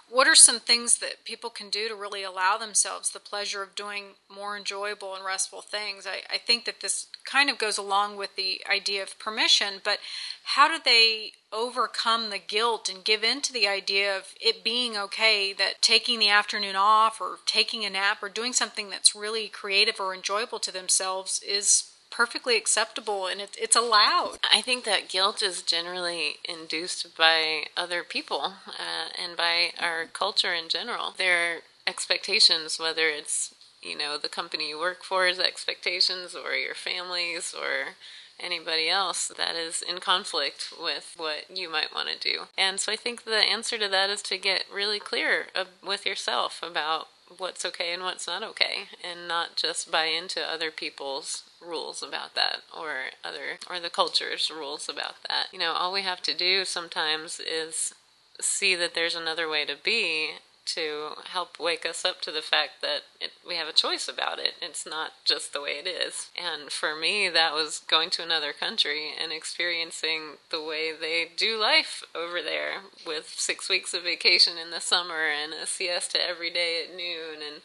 what 0.09 0.27
are 0.27 0.35
some 0.35 0.59
things 0.59 0.99
that 0.99 1.25
people 1.25 1.49
can 1.49 1.69
do 1.69 1.87
to 1.87 1.95
really 1.95 2.23
allow 2.23 2.57
themselves 2.57 3.09
the 3.09 3.19
pleasure 3.19 3.63
of 3.63 3.75
doing 3.75 4.15
more 4.33 4.55
enjoyable 4.55 5.15
and 5.15 5.25
restful 5.25 5.61
things? 5.61 6.05
I, 6.05 6.21
I 6.31 6.37
think 6.37 6.65
that 6.65 6.81
this 6.81 7.07
kind 7.25 7.49
of 7.49 7.57
goes 7.57 7.77
along 7.77 8.17
with 8.17 8.35
the 8.35 8.61
idea 8.71 9.01
of 9.01 9.17
permission, 9.17 9.81
but 9.83 9.99
how 10.43 10.67
do 10.67 10.81
they 10.83 11.31
overcome 11.51 12.29
the 12.29 12.39
guilt 12.39 12.87
and 12.87 13.03
give 13.03 13.23
in 13.23 13.41
to 13.41 13.53
the 13.53 13.67
idea 13.67 14.15
of 14.15 14.35
it 14.39 14.63
being 14.63 14.95
okay 14.95 15.53
that 15.53 15.81
taking 15.81 16.19
the 16.19 16.29
afternoon 16.29 16.75
off 16.75 17.19
or 17.19 17.39
taking 17.45 17.83
a 17.83 17.89
nap 17.89 18.21
or 18.21 18.29
doing 18.29 18.53
something 18.53 18.89
that's 18.89 19.15
really 19.15 19.47
creative 19.47 19.99
or 19.99 20.13
enjoyable 20.13 20.59
to 20.59 20.71
themselves 20.71 21.41
is 21.47 21.91
perfectly 22.15 22.55
acceptable 22.55 23.27
and 23.27 23.41
it, 23.41 23.57
it's 23.59 23.75
allowed. 23.75 24.37
I 24.53 24.61
think 24.61 24.85
that 24.85 25.09
guilt 25.09 25.41
is 25.41 25.61
generally 25.61 26.37
induced 26.47 27.17
by 27.17 27.65
other 27.75 28.03
people 28.03 28.53
uh, 28.67 29.09
and 29.21 29.35
by 29.35 29.71
our 29.79 30.05
culture 30.05 30.53
in 30.53 30.69
general. 30.69 31.13
Their 31.17 31.59
expectations, 31.85 32.79
whether 32.79 33.09
it's 33.09 33.53
you 33.83 33.97
know 33.97 34.17
the 34.17 34.29
company 34.29 34.69
you 34.69 34.79
work 34.79 35.03
for's 35.03 35.39
expectations 35.39 36.35
or 36.35 36.53
your 36.53 36.73
family's 36.73 37.53
or 37.53 37.95
anybody 38.39 38.89
else 38.89 39.31
that 39.37 39.55
is 39.55 39.81
in 39.81 39.99
conflict 39.99 40.73
with 40.81 41.13
what 41.17 41.45
you 41.53 41.69
might 41.69 41.93
want 41.93 42.09
to 42.09 42.17
do. 42.17 42.43
And 42.57 42.79
so 42.79 42.91
I 42.91 42.95
think 42.95 43.23
the 43.23 43.37
answer 43.37 43.77
to 43.77 43.87
that 43.89 44.09
is 44.09 44.21
to 44.23 44.37
get 44.37 44.65
really 44.73 44.99
clear 44.99 45.47
with 45.85 46.05
yourself 46.05 46.61
about 46.63 47.07
what's 47.37 47.65
okay 47.65 47.93
and 47.93 48.03
what's 48.03 48.27
not 48.27 48.43
okay 48.43 48.89
and 49.03 49.27
not 49.27 49.55
just 49.55 49.91
buy 49.91 50.05
into 50.05 50.41
other 50.41 50.71
people's 50.71 51.43
rules 51.65 52.03
about 52.03 52.35
that 52.35 52.61
or 52.75 53.11
other 53.23 53.59
or 53.69 53.79
the 53.79 53.89
culture's 53.89 54.51
rules 54.53 54.89
about 54.89 55.15
that. 55.27 55.47
You 55.51 55.59
know, 55.59 55.73
all 55.73 55.93
we 55.93 56.01
have 56.01 56.21
to 56.23 56.33
do 56.33 56.65
sometimes 56.65 57.39
is 57.39 57.93
see 58.41 58.75
that 58.75 58.93
there's 58.93 59.15
another 59.15 59.49
way 59.49 59.65
to 59.65 59.75
be 59.81 60.31
to 60.65 61.11
help 61.25 61.59
wake 61.59 61.85
us 61.85 62.03
up 62.03 62.21
to 62.21 62.31
the 62.31 62.41
fact 62.41 62.81
that 62.81 63.01
it, 63.21 63.31
we 63.47 63.55
have 63.55 63.67
a 63.67 63.73
choice 63.73 64.07
about 64.07 64.39
it. 64.39 64.53
It's 64.61 64.85
not 64.85 65.11
just 65.23 65.53
the 65.53 65.61
way 65.61 65.81
it 65.83 65.87
is. 65.87 66.29
And 66.35 66.71
for 66.71 66.95
me, 66.95 67.29
that 67.29 67.53
was 67.53 67.81
going 67.87 68.09
to 68.11 68.23
another 68.23 68.51
country 68.51 69.11
and 69.21 69.31
experiencing 69.31 70.37
the 70.49 70.63
way 70.63 70.91
they 70.91 71.27
do 71.37 71.59
life 71.59 72.03
over 72.15 72.41
there 72.41 72.81
with 73.05 73.33
six 73.37 73.69
weeks 73.69 73.93
of 73.93 74.03
vacation 74.03 74.53
in 74.57 74.71
the 74.71 74.81
summer 74.81 75.27
and 75.27 75.53
a 75.53 75.67
siesta 75.67 76.17
every 76.19 76.49
day 76.49 76.83
at 76.83 76.95
noon 76.95 77.45
and 77.45 77.61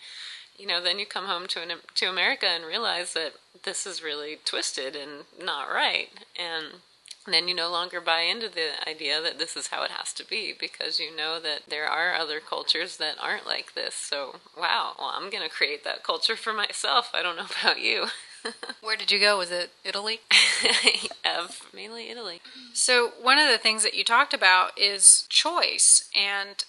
you 0.61 0.66
know, 0.66 0.83
then 0.83 0.99
you 0.99 1.07
come 1.07 1.25
home 1.25 1.46
to 1.49 1.62
an, 1.62 1.70
to 1.94 2.07
America 2.07 2.46
and 2.46 2.64
realize 2.64 3.14
that 3.14 3.33
this 3.64 3.87
is 3.87 4.03
really 4.03 4.38
twisted 4.44 4.94
and 4.94 5.25
not 5.42 5.68
right, 5.73 6.09
and 6.38 6.81
then 7.27 7.49
you 7.49 7.55
no 7.55 7.70
longer 7.70 8.01
buy 8.01 8.20
into 8.20 8.49
the 8.49 8.70
idea 8.88 9.20
that 9.20 9.38
this 9.38 9.57
is 9.57 9.68
how 9.68 9.83
it 9.83 9.90
has 9.90 10.12
to 10.14 10.27
be 10.27 10.55
because 10.59 10.99
you 10.99 11.14
know 11.14 11.38
that 11.40 11.62
there 11.68 11.87
are 11.87 12.14
other 12.14 12.40
cultures 12.40 12.96
that 12.96 13.16
aren't 13.20 13.46
like 13.46 13.75
this. 13.75 13.94
So, 13.94 14.37
wow, 14.57 14.94
well, 14.99 15.12
I'm 15.14 15.31
going 15.31 15.42
to 15.42 15.55
create 15.55 15.85
that 15.85 16.03
culture 16.03 16.37
for 16.37 16.53
myself. 16.53 17.11
I 17.14 17.23
don't 17.23 17.37
know 17.37 17.46
about 17.61 17.81
you. 17.81 18.07
Where 18.81 18.96
did 18.96 19.11
you 19.11 19.20
go? 19.20 19.37
Was 19.37 19.51
it 19.51 19.70
Italy? 19.85 20.20
yeah, 20.62 21.11
uh, 21.25 21.49
mainly 21.75 22.09
Italy. 22.09 22.40
So, 22.73 23.12
one 23.20 23.38
of 23.38 23.51
the 23.51 23.59
things 23.59 23.83
that 23.83 23.94
you 23.94 24.03
talked 24.03 24.33
about 24.33 24.79
is 24.79 25.27
choice. 25.29 26.09
And 26.16 26.64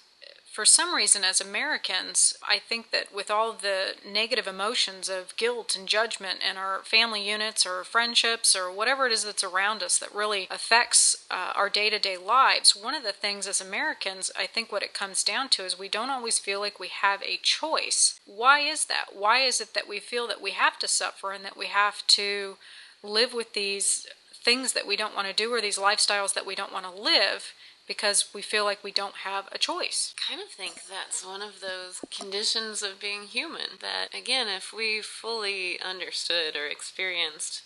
for 0.51 0.65
some 0.65 0.93
reason, 0.93 1.23
as 1.23 1.39
Americans, 1.39 2.35
I 2.45 2.59
think 2.59 2.91
that 2.91 3.15
with 3.15 3.31
all 3.31 3.53
the 3.53 3.93
negative 4.05 4.47
emotions 4.47 5.07
of 5.07 5.35
guilt 5.37 5.77
and 5.77 5.87
judgment 5.87 6.39
and 6.45 6.57
our 6.57 6.79
family 6.83 7.25
units 7.25 7.65
or 7.65 7.85
friendships 7.85 8.53
or 8.53 8.69
whatever 8.69 9.05
it 9.05 9.13
is 9.13 9.23
that's 9.23 9.45
around 9.45 9.81
us 9.81 9.97
that 9.97 10.13
really 10.13 10.47
affects 10.51 11.25
uh, 11.31 11.53
our 11.55 11.69
day 11.69 11.89
to 11.89 11.99
day 11.99 12.17
lives, 12.17 12.75
one 12.75 12.93
of 12.93 13.03
the 13.03 13.13
things 13.13 13.47
as 13.47 13.61
Americans, 13.61 14.29
I 14.37 14.45
think 14.45 14.73
what 14.73 14.83
it 14.83 14.93
comes 14.93 15.23
down 15.23 15.47
to 15.49 15.63
is 15.63 15.79
we 15.79 15.87
don't 15.87 16.09
always 16.09 16.37
feel 16.37 16.59
like 16.59 16.81
we 16.81 16.89
have 16.89 17.23
a 17.23 17.39
choice. 17.41 18.19
Why 18.25 18.59
is 18.59 18.85
that? 18.85 19.15
Why 19.15 19.39
is 19.39 19.61
it 19.61 19.73
that 19.73 19.87
we 19.87 20.01
feel 20.01 20.27
that 20.27 20.41
we 20.41 20.51
have 20.51 20.77
to 20.79 20.87
suffer 20.87 21.31
and 21.31 21.45
that 21.45 21.57
we 21.57 21.67
have 21.67 22.05
to 22.07 22.57
live 23.01 23.33
with 23.33 23.53
these 23.53 24.05
things 24.33 24.73
that 24.73 24.87
we 24.87 24.97
don't 24.97 25.15
want 25.15 25.29
to 25.29 25.33
do 25.33 25.53
or 25.53 25.61
these 25.61 25.77
lifestyles 25.77 26.33
that 26.33 26.45
we 26.45 26.55
don't 26.55 26.73
want 26.73 26.85
to 26.85 27.01
live? 27.01 27.53
Because 27.91 28.30
we 28.34 28.41
feel 28.41 28.63
like 28.63 28.86
we 28.86 28.91
don't 28.93 29.27
have 29.27 29.49
a 29.51 29.58
choice. 29.58 30.15
I 30.17 30.32
kind 30.32 30.41
of 30.41 30.47
think 30.47 30.75
that's 30.89 31.25
one 31.25 31.41
of 31.41 31.60
those 31.60 31.99
conditions 32.10 32.82
of 32.82 33.01
being 33.01 33.23
human. 33.23 33.82
That, 33.82 34.15
again, 34.17 34.47
if 34.47 34.71
we 34.71 35.01
fully 35.01 35.77
understood 35.82 36.56
or 36.56 36.67
experienced 36.67 37.63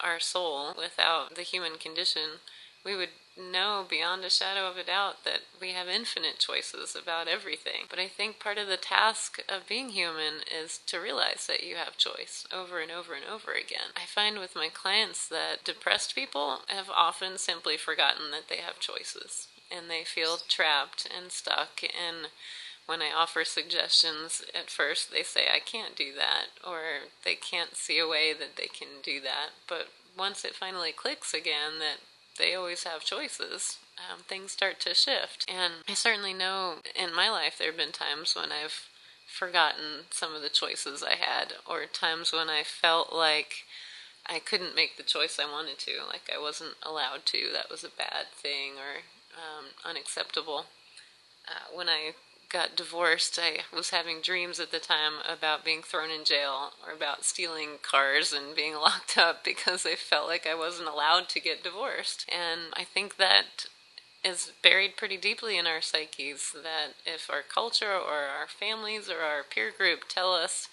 our 0.00 0.20
soul 0.20 0.72
without 0.74 1.34
the 1.34 1.42
human 1.42 1.76
condition, 1.76 2.40
we 2.82 2.96
would 2.96 3.10
know 3.36 3.84
beyond 3.86 4.24
a 4.24 4.30
shadow 4.30 4.70
of 4.70 4.78
a 4.78 4.84
doubt 4.84 5.24
that 5.24 5.40
we 5.60 5.72
have 5.72 5.86
infinite 5.86 6.38
choices 6.38 6.96
about 6.96 7.28
everything. 7.28 7.84
But 7.90 7.98
I 7.98 8.08
think 8.08 8.40
part 8.40 8.56
of 8.56 8.68
the 8.68 8.78
task 8.78 9.38
of 9.50 9.68
being 9.68 9.90
human 9.90 10.36
is 10.50 10.80
to 10.86 10.96
realize 10.96 11.46
that 11.46 11.62
you 11.62 11.76
have 11.76 11.98
choice 11.98 12.46
over 12.50 12.80
and 12.80 12.90
over 12.90 13.12
and 13.12 13.24
over 13.30 13.52
again. 13.52 13.92
I 13.94 14.06
find 14.06 14.38
with 14.38 14.56
my 14.56 14.70
clients 14.72 15.28
that 15.28 15.62
depressed 15.62 16.14
people 16.14 16.60
have 16.68 16.88
often 16.88 17.36
simply 17.36 17.76
forgotten 17.76 18.30
that 18.30 18.48
they 18.48 18.62
have 18.62 18.80
choices 18.80 19.47
and 19.70 19.90
they 19.90 20.04
feel 20.04 20.38
trapped 20.48 21.08
and 21.14 21.30
stuck 21.30 21.82
and 21.82 22.28
when 22.86 23.02
I 23.02 23.10
offer 23.14 23.44
suggestions 23.44 24.42
at 24.54 24.70
first 24.70 25.12
they 25.12 25.22
say 25.22 25.48
I 25.54 25.60
can't 25.60 25.94
do 25.94 26.12
that 26.16 26.46
or 26.66 26.80
they 27.24 27.34
can't 27.34 27.76
see 27.76 27.98
a 27.98 28.08
way 28.08 28.32
that 28.32 28.56
they 28.56 28.66
can 28.66 28.88
do 29.02 29.20
that. 29.20 29.50
But 29.68 29.88
once 30.16 30.42
it 30.42 30.54
finally 30.54 30.92
clicks 30.92 31.34
again 31.34 31.80
that 31.80 31.98
they 32.38 32.54
always 32.54 32.84
have 32.84 33.04
choices 33.04 33.76
um, 33.98 34.20
things 34.26 34.52
start 34.52 34.80
to 34.80 34.94
shift. 34.94 35.44
And 35.48 35.74
I 35.88 35.94
certainly 35.94 36.32
know 36.32 36.76
in 36.94 37.14
my 37.14 37.28
life 37.28 37.58
there 37.58 37.68
have 37.68 37.76
been 37.76 37.92
times 37.92 38.34
when 38.34 38.52
I've 38.52 38.88
forgotten 39.26 40.08
some 40.10 40.34
of 40.34 40.40
the 40.40 40.48
choices 40.48 41.02
I 41.02 41.16
had 41.16 41.52
or 41.66 41.84
times 41.84 42.32
when 42.32 42.48
I 42.48 42.62
felt 42.64 43.12
like 43.12 43.64
I 44.24 44.38
couldn't 44.38 44.74
make 44.74 44.96
the 44.96 45.02
choice 45.02 45.38
I 45.38 45.50
wanted 45.50 45.78
to 45.80 45.92
like 46.06 46.30
I 46.34 46.40
wasn't 46.40 46.76
allowed 46.82 47.26
to 47.26 47.50
that 47.52 47.70
was 47.70 47.84
a 47.84 47.90
bad 47.90 48.32
thing 48.34 48.72
or 48.78 49.02
um, 49.38 49.66
unacceptable. 49.84 50.66
Uh, 51.46 51.74
when 51.74 51.88
I 51.88 52.12
got 52.50 52.76
divorced, 52.76 53.38
I 53.40 53.60
was 53.74 53.90
having 53.90 54.20
dreams 54.20 54.58
at 54.58 54.70
the 54.70 54.78
time 54.78 55.14
about 55.28 55.64
being 55.64 55.82
thrown 55.82 56.10
in 56.10 56.24
jail 56.24 56.72
or 56.86 56.92
about 56.92 57.24
stealing 57.24 57.78
cars 57.82 58.32
and 58.32 58.56
being 58.56 58.74
locked 58.76 59.16
up 59.18 59.44
because 59.44 59.84
I 59.86 59.94
felt 59.94 60.28
like 60.28 60.46
I 60.46 60.54
wasn't 60.54 60.88
allowed 60.88 61.28
to 61.30 61.40
get 61.40 61.64
divorced. 61.64 62.28
And 62.28 62.72
I 62.74 62.84
think 62.84 63.16
that 63.16 63.66
is 64.24 64.52
buried 64.62 64.96
pretty 64.96 65.16
deeply 65.16 65.56
in 65.56 65.66
our 65.66 65.80
psyches 65.80 66.52
that 66.52 66.94
if 67.06 67.30
our 67.30 67.42
culture 67.42 67.92
or 67.92 68.26
our 68.26 68.48
families 68.48 69.08
or 69.08 69.20
our 69.20 69.42
peer 69.42 69.70
group 69.76 70.00
tell 70.08 70.34
us 70.34 70.68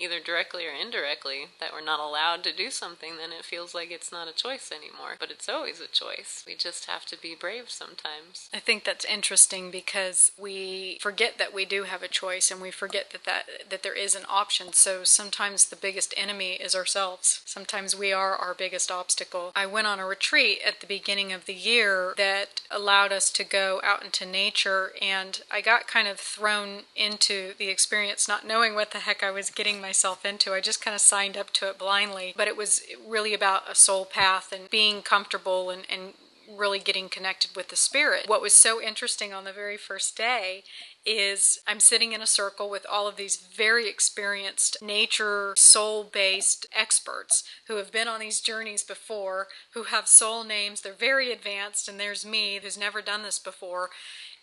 either 0.00 0.20
directly 0.20 0.66
or 0.66 0.72
indirectly, 0.72 1.48
that 1.60 1.72
we're 1.72 1.84
not 1.84 2.00
allowed 2.00 2.42
to 2.44 2.52
do 2.52 2.70
something, 2.70 3.16
then 3.16 3.30
it 3.32 3.44
feels 3.44 3.74
like 3.74 3.90
it's 3.90 4.10
not 4.12 4.28
a 4.28 4.32
choice 4.32 4.72
anymore. 4.72 5.16
But 5.18 5.30
it's 5.30 5.48
always 5.48 5.80
a 5.80 5.86
choice. 5.86 6.44
We 6.46 6.54
just 6.54 6.86
have 6.86 7.04
to 7.06 7.20
be 7.20 7.34
brave 7.38 7.70
sometimes. 7.70 8.48
I 8.52 8.58
think 8.58 8.84
that's 8.84 9.04
interesting 9.04 9.70
because 9.70 10.32
we 10.38 10.98
forget 11.00 11.38
that 11.38 11.54
we 11.54 11.64
do 11.64 11.84
have 11.84 12.02
a 12.02 12.08
choice 12.08 12.50
and 12.50 12.60
we 12.60 12.70
forget 12.70 13.10
that, 13.10 13.24
that, 13.24 13.70
that 13.70 13.82
there 13.82 13.96
is 13.96 14.14
an 14.14 14.24
option. 14.28 14.72
So 14.72 15.04
sometimes 15.04 15.66
the 15.66 15.76
biggest 15.76 16.14
enemy 16.16 16.52
is 16.52 16.74
ourselves. 16.74 17.42
Sometimes 17.44 17.96
we 17.96 18.12
are 18.12 18.36
our 18.36 18.54
biggest 18.54 18.90
obstacle. 18.90 19.52
I 19.54 19.66
went 19.66 19.86
on 19.86 19.98
a 19.98 20.06
retreat 20.06 20.60
at 20.66 20.80
the 20.80 20.86
beginning 20.86 21.32
of 21.32 21.46
the 21.46 21.54
year 21.54 22.14
that 22.16 22.62
allowed 22.70 23.12
us 23.12 23.30
to 23.30 23.44
go 23.44 23.80
out 23.84 24.04
into 24.04 24.24
nature 24.24 24.92
and 25.00 25.42
I 25.50 25.60
got 25.60 25.86
kind 25.86 26.08
of 26.08 26.18
thrown 26.18 26.82
into 26.96 27.52
the 27.58 27.68
experience 27.68 28.28
not 28.28 28.46
knowing 28.46 28.74
what 28.74 28.92
the 28.92 28.98
heck 28.98 29.22
I 29.22 29.30
was 29.30 29.50
getting 29.50 29.80
myself 29.80 29.89
into. 30.24 30.52
I 30.52 30.60
just 30.60 30.84
kind 30.84 30.94
of 30.94 31.00
signed 31.00 31.36
up 31.36 31.50
to 31.54 31.68
it 31.68 31.78
blindly, 31.78 32.34
but 32.36 32.48
it 32.48 32.56
was 32.56 32.82
really 33.06 33.34
about 33.34 33.70
a 33.70 33.74
soul 33.74 34.04
path 34.04 34.52
and 34.52 34.70
being 34.70 35.02
comfortable 35.02 35.70
and, 35.70 35.82
and 35.90 36.14
really 36.56 36.78
getting 36.78 37.08
connected 37.08 37.54
with 37.54 37.68
the 37.68 37.76
spirit. 37.76 38.28
What 38.28 38.42
was 38.42 38.54
so 38.54 38.80
interesting 38.80 39.32
on 39.32 39.44
the 39.44 39.52
very 39.52 39.76
first 39.76 40.16
day 40.16 40.64
is 41.06 41.58
I'm 41.66 41.80
sitting 41.80 42.12
in 42.12 42.20
a 42.20 42.26
circle 42.26 42.68
with 42.68 42.84
all 42.90 43.08
of 43.08 43.16
these 43.16 43.36
very 43.36 43.88
experienced 43.88 44.76
nature 44.82 45.54
soul 45.56 46.04
based 46.04 46.66
experts 46.76 47.44
who 47.68 47.76
have 47.76 47.90
been 47.90 48.08
on 48.08 48.20
these 48.20 48.40
journeys 48.40 48.82
before, 48.82 49.48
who 49.72 49.84
have 49.84 50.08
soul 50.08 50.44
names. 50.44 50.82
They're 50.82 50.92
very 50.92 51.32
advanced, 51.32 51.88
and 51.88 51.98
there's 51.98 52.26
me 52.26 52.60
who's 52.62 52.78
never 52.78 53.00
done 53.00 53.22
this 53.22 53.38
before 53.38 53.90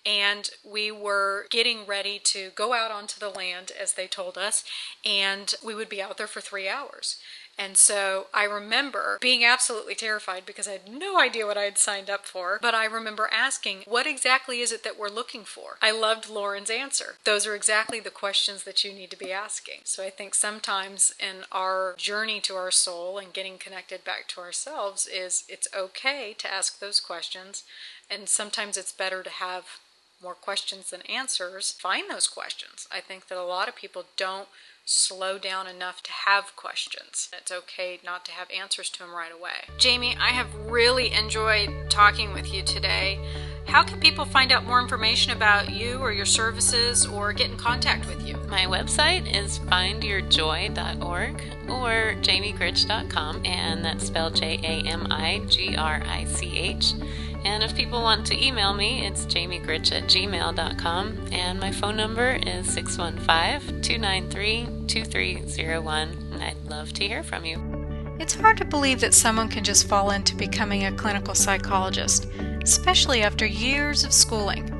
and 0.07 0.49
we 0.63 0.89
were 0.89 1.47
getting 1.49 1.85
ready 1.85 2.17
to 2.17 2.51
go 2.55 2.73
out 2.73 2.91
onto 2.91 3.19
the 3.19 3.29
land, 3.29 3.73
as 3.77 3.93
they 3.93 4.07
told 4.07 4.37
us, 4.37 4.63
and 5.05 5.53
we 5.63 5.75
would 5.75 5.89
be 5.89 6.01
out 6.01 6.17
there 6.17 6.27
for 6.27 6.39
three 6.39 6.69
hours. 6.69 7.17
And 7.59 7.75
so 7.75 8.27
I 8.33 8.43
remember 8.43 9.17
being 9.19 9.43
absolutely 9.43 9.95
terrified 9.95 10.45
because 10.45 10.67
I 10.67 10.73
had 10.73 10.87
no 10.87 11.19
idea 11.19 11.47
what 11.47 11.57
I 11.57 11.63
had 11.63 11.79
signed 11.79 12.09
up 12.09 12.25
for. 12.25 12.59
But 12.61 12.75
I 12.75 12.85
remember 12.85 13.29
asking, 13.33 13.79
What 13.87 14.05
exactly 14.05 14.61
is 14.61 14.71
it 14.71 14.83
that 14.83 14.97
we're 14.97 15.09
looking 15.09 15.43
for? 15.43 15.77
I 15.81 15.89
loved 15.91 16.29
Lauren's 16.29 16.69
answer. 16.69 17.15
Those 17.23 17.47
are 17.47 17.55
exactly 17.55 17.99
the 17.99 18.11
questions 18.11 18.63
that 18.63 18.83
you 18.83 18.93
need 18.93 19.09
to 19.09 19.17
be 19.17 19.31
asking. 19.31 19.81
So 19.85 20.03
I 20.03 20.11
think 20.11 20.35
sometimes 20.35 21.13
in 21.19 21.45
our 21.51 21.95
journey 21.97 22.39
to 22.41 22.55
our 22.55 22.71
soul 22.71 23.17
and 23.17 23.33
getting 23.33 23.57
connected 23.57 24.03
back 24.03 24.27
to 24.29 24.41
ourselves, 24.41 25.07
is 25.07 25.43
it's 25.49 25.67
okay 25.75 26.35
to 26.37 26.53
ask 26.53 26.79
those 26.79 26.99
questions. 26.99 27.63
And 28.09 28.29
sometimes 28.29 28.77
it's 28.77 28.91
better 28.91 29.23
to 29.23 29.29
have 29.29 29.79
more 30.21 30.33
questions 30.33 30.89
than 30.89 31.01
answers, 31.01 31.71
find 31.71 32.09
those 32.09 32.27
questions. 32.27 32.87
I 32.91 33.01
think 33.01 33.27
that 33.27 33.37
a 33.37 33.43
lot 33.43 33.67
of 33.67 33.75
people 33.75 34.05
don't 34.15 34.47
slow 34.85 35.37
down 35.37 35.67
enough 35.67 36.01
to 36.01 36.11
have 36.11 36.55
questions. 36.55 37.29
It's 37.37 37.51
okay 37.51 37.99
not 38.05 38.23
to 38.25 38.31
have 38.31 38.47
answers 38.49 38.89
to 38.91 38.99
them 38.99 39.13
right 39.13 39.31
away. 39.31 39.67
Jami, 39.77 40.15
I 40.19 40.29
have 40.29 40.47
really 40.55 41.11
enjoyed 41.11 41.69
talking 41.89 42.33
with 42.33 42.53
you 42.53 42.63
today. 42.63 43.19
How 43.67 43.83
can 43.83 43.99
people 43.99 44.23
find 44.23 44.53
out 44.53 44.65
more 44.65 44.79
information 44.79 45.33
about 45.33 45.69
you 45.73 45.97
or 45.97 46.13
your 46.13 46.25
services 46.25 47.05
or 47.05 47.33
get 47.33 47.51
in 47.51 47.57
contact 47.57 48.07
with 48.07 48.25
you? 48.25 48.37
My 48.47 48.61
website 48.61 49.35
is 49.35 49.59
findyourjoy.org 49.59 51.41
or 51.69 52.15
jamigrich.com, 52.21 53.45
and 53.45 53.83
that's 53.83 54.07
spelled 54.07 54.35
J 54.37 54.57
A 54.63 54.87
M 54.87 55.07
I 55.11 55.41
G 55.49 55.75
R 55.75 56.01
I 56.05 56.23
C 56.23 56.57
H. 56.57 56.93
And 57.43 57.63
if 57.63 57.75
people 57.75 58.01
want 58.01 58.25
to 58.27 58.45
email 58.45 58.73
me, 58.73 59.05
it's 59.05 59.25
jamigrich 59.25 59.91
at 59.91 60.03
gmail.com. 60.03 61.27
And 61.31 61.59
my 61.59 61.71
phone 61.71 61.95
number 61.95 62.39
is 62.45 62.71
615 62.73 63.81
293 63.81 64.67
2301. 64.87 66.09
And 66.33 66.43
I'd 66.43 66.63
love 66.69 66.93
to 66.93 67.07
hear 67.07 67.23
from 67.23 67.45
you. 67.45 67.77
It's 68.19 68.33
hard 68.33 68.57
to 68.57 68.65
believe 68.65 68.99
that 69.01 69.13
someone 69.13 69.47
can 69.47 69.63
just 69.63 69.87
fall 69.87 70.09
into 70.11 70.35
becoming 70.35 70.85
a 70.85 70.91
clinical 70.91 71.35
psychologist, 71.35 72.27
especially 72.63 73.21
after 73.21 73.45
years 73.45 74.03
of 74.03 74.11
schooling. 74.11 74.73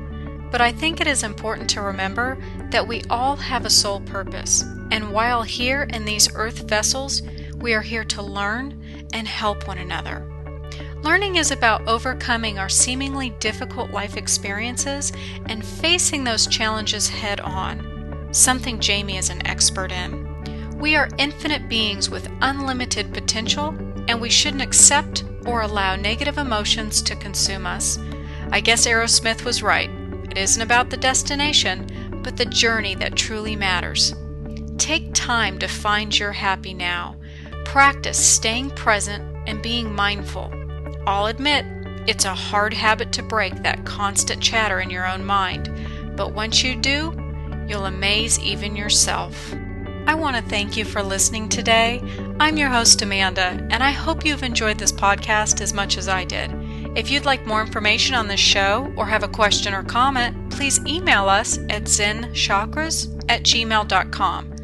But 0.50 0.60
I 0.60 0.72
think 0.72 1.00
it 1.00 1.06
is 1.06 1.22
important 1.22 1.70
to 1.70 1.82
remember 1.82 2.38
that 2.70 2.86
we 2.86 3.02
all 3.10 3.36
have 3.36 3.64
a 3.64 3.70
sole 3.70 4.00
purpose. 4.00 4.62
And 4.90 5.12
while 5.12 5.42
here 5.42 5.82
in 5.92 6.04
these 6.04 6.34
earth 6.34 6.68
vessels, 6.68 7.22
we 7.56 7.74
are 7.74 7.82
here 7.82 8.04
to 8.04 8.22
learn 8.22 9.06
and 9.12 9.28
help 9.28 9.68
one 9.68 9.78
another. 9.78 10.26
Learning 11.08 11.36
is 11.36 11.52
about 11.52 11.88
overcoming 11.88 12.58
our 12.58 12.68
seemingly 12.68 13.30
difficult 13.40 13.90
life 13.92 14.18
experiences 14.18 15.10
and 15.46 15.64
facing 15.64 16.22
those 16.22 16.46
challenges 16.46 17.08
head 17.08 17.40
on, 17.40 18.28
something 18.30 18.78
Jami 18.78 19.16
is 19.16 19.30
an 19.30 19.44
expert 19.46 19.90
in. 19.90 20.28
We 20.78 20.96
are 20.96 21.08
infinite 21.16 21.66
beings 21.66 22.10
with 22.10 22.30
unlimited 22.42 23.14
potential, 23.14 23.68
and 24.06 24.20
we 24.20 24.28
shouldn't 24.28 24.62
accept 24.62 25.24
or 25.46 25.62
allow 25.62 25.96
negative 25.96 26.36
emotions 26.36 27.00
to 27.00 27.16
consume 27.16 27.66
us. 27.66 27.98
I 28.52 28.60
guess 28.60 28.86
Aerosmith 28.86 29.46
was 29.46 29.62
right. 29.62 29.88
It 30.24 30.36
isn't 30.36 30.60
about 30.60 30.90
the 30.90 30.98
destination, 30.98 32.20
but 32.22 32.36
the 32.36 32.44
journey 32.44 32.94
that 32.96 33.16
truly 33.16 33.56
matters. 33.56 34.14
Take 34.76 35.14
time 35.14 35.58
to 35.60 35.68
find 35.68 36.16
your 36.18 36.32
happy 36.32 36.74
now. 36.74 37.16
Practice 37.64 38.22
staying 38.22 38.72
present 38.72 39.24
and 39.48 39.62
being 39.62 39.90
mindful. 39.90 40.52
I'll 41.06 41.26
admit, 41.26 41.64
it's 42.06 42.24
a 42.24 42.34
hard 42.34 42.72
habit 42.72 43.12
to 43.12 43.22
break 43.22 43.62
that 43.62 43.84
constant 43.84 44.42
chatter 44.42 44.80
in 44.80 44.90
your 44.90 45.06
own 45.06 45.24
mind, 45.24 45.70
but 46.16 46.32
once 46.32 46.62
you 46.62 46.74
do, 46.74 47.12
you'll 47.68 47.84
amaze 47.84 48.40
even 48.40 48.74
yourself. 48.74 49.54
I 50.06 50.14
want 50.14 50.36
to 50.36 50.42
thank 50.42 50.76
you 50.76 50.86
for 50.86 51.02
listening 51.02 51.50
today. 51.50 52.02
I'm 52.40 52.56
your 52.56 52.70
host, 52.70 53.02
Amanda, 53.02 53.68
and 53.70 53.82
I 53.82 53.90
hope 53.90 54.24
you've 54.24 54.42
enjoyed 54.42 54.78
this 54.78 54.90
podcast 54.90 55.60
as 55.60 55.74
much 55.74 55.98
as 55.98 56.08
I 56.08 56.24
did. 56.24 56.50
If 56.96 57.10
you'd 57.10 57.26
like 57.26 57.46
more 57.46 57.60
information 57.60 58.14
on 58.14 58.26
this 58.26 58.40
show 58.40 58.90
or 58.96 59.04
have 59.04 59.22
a 59.22 59.28
question 59.28 59.74
or 59.74 59.82
comment, 59.82 60.50
please 60.50 60.80
email 60.86 61.28
us 61.28 61.58
at 61.68 61.84
zenchakras 61.84 63.22
at 63.28 63.42
gmail.com. 63.42 64.54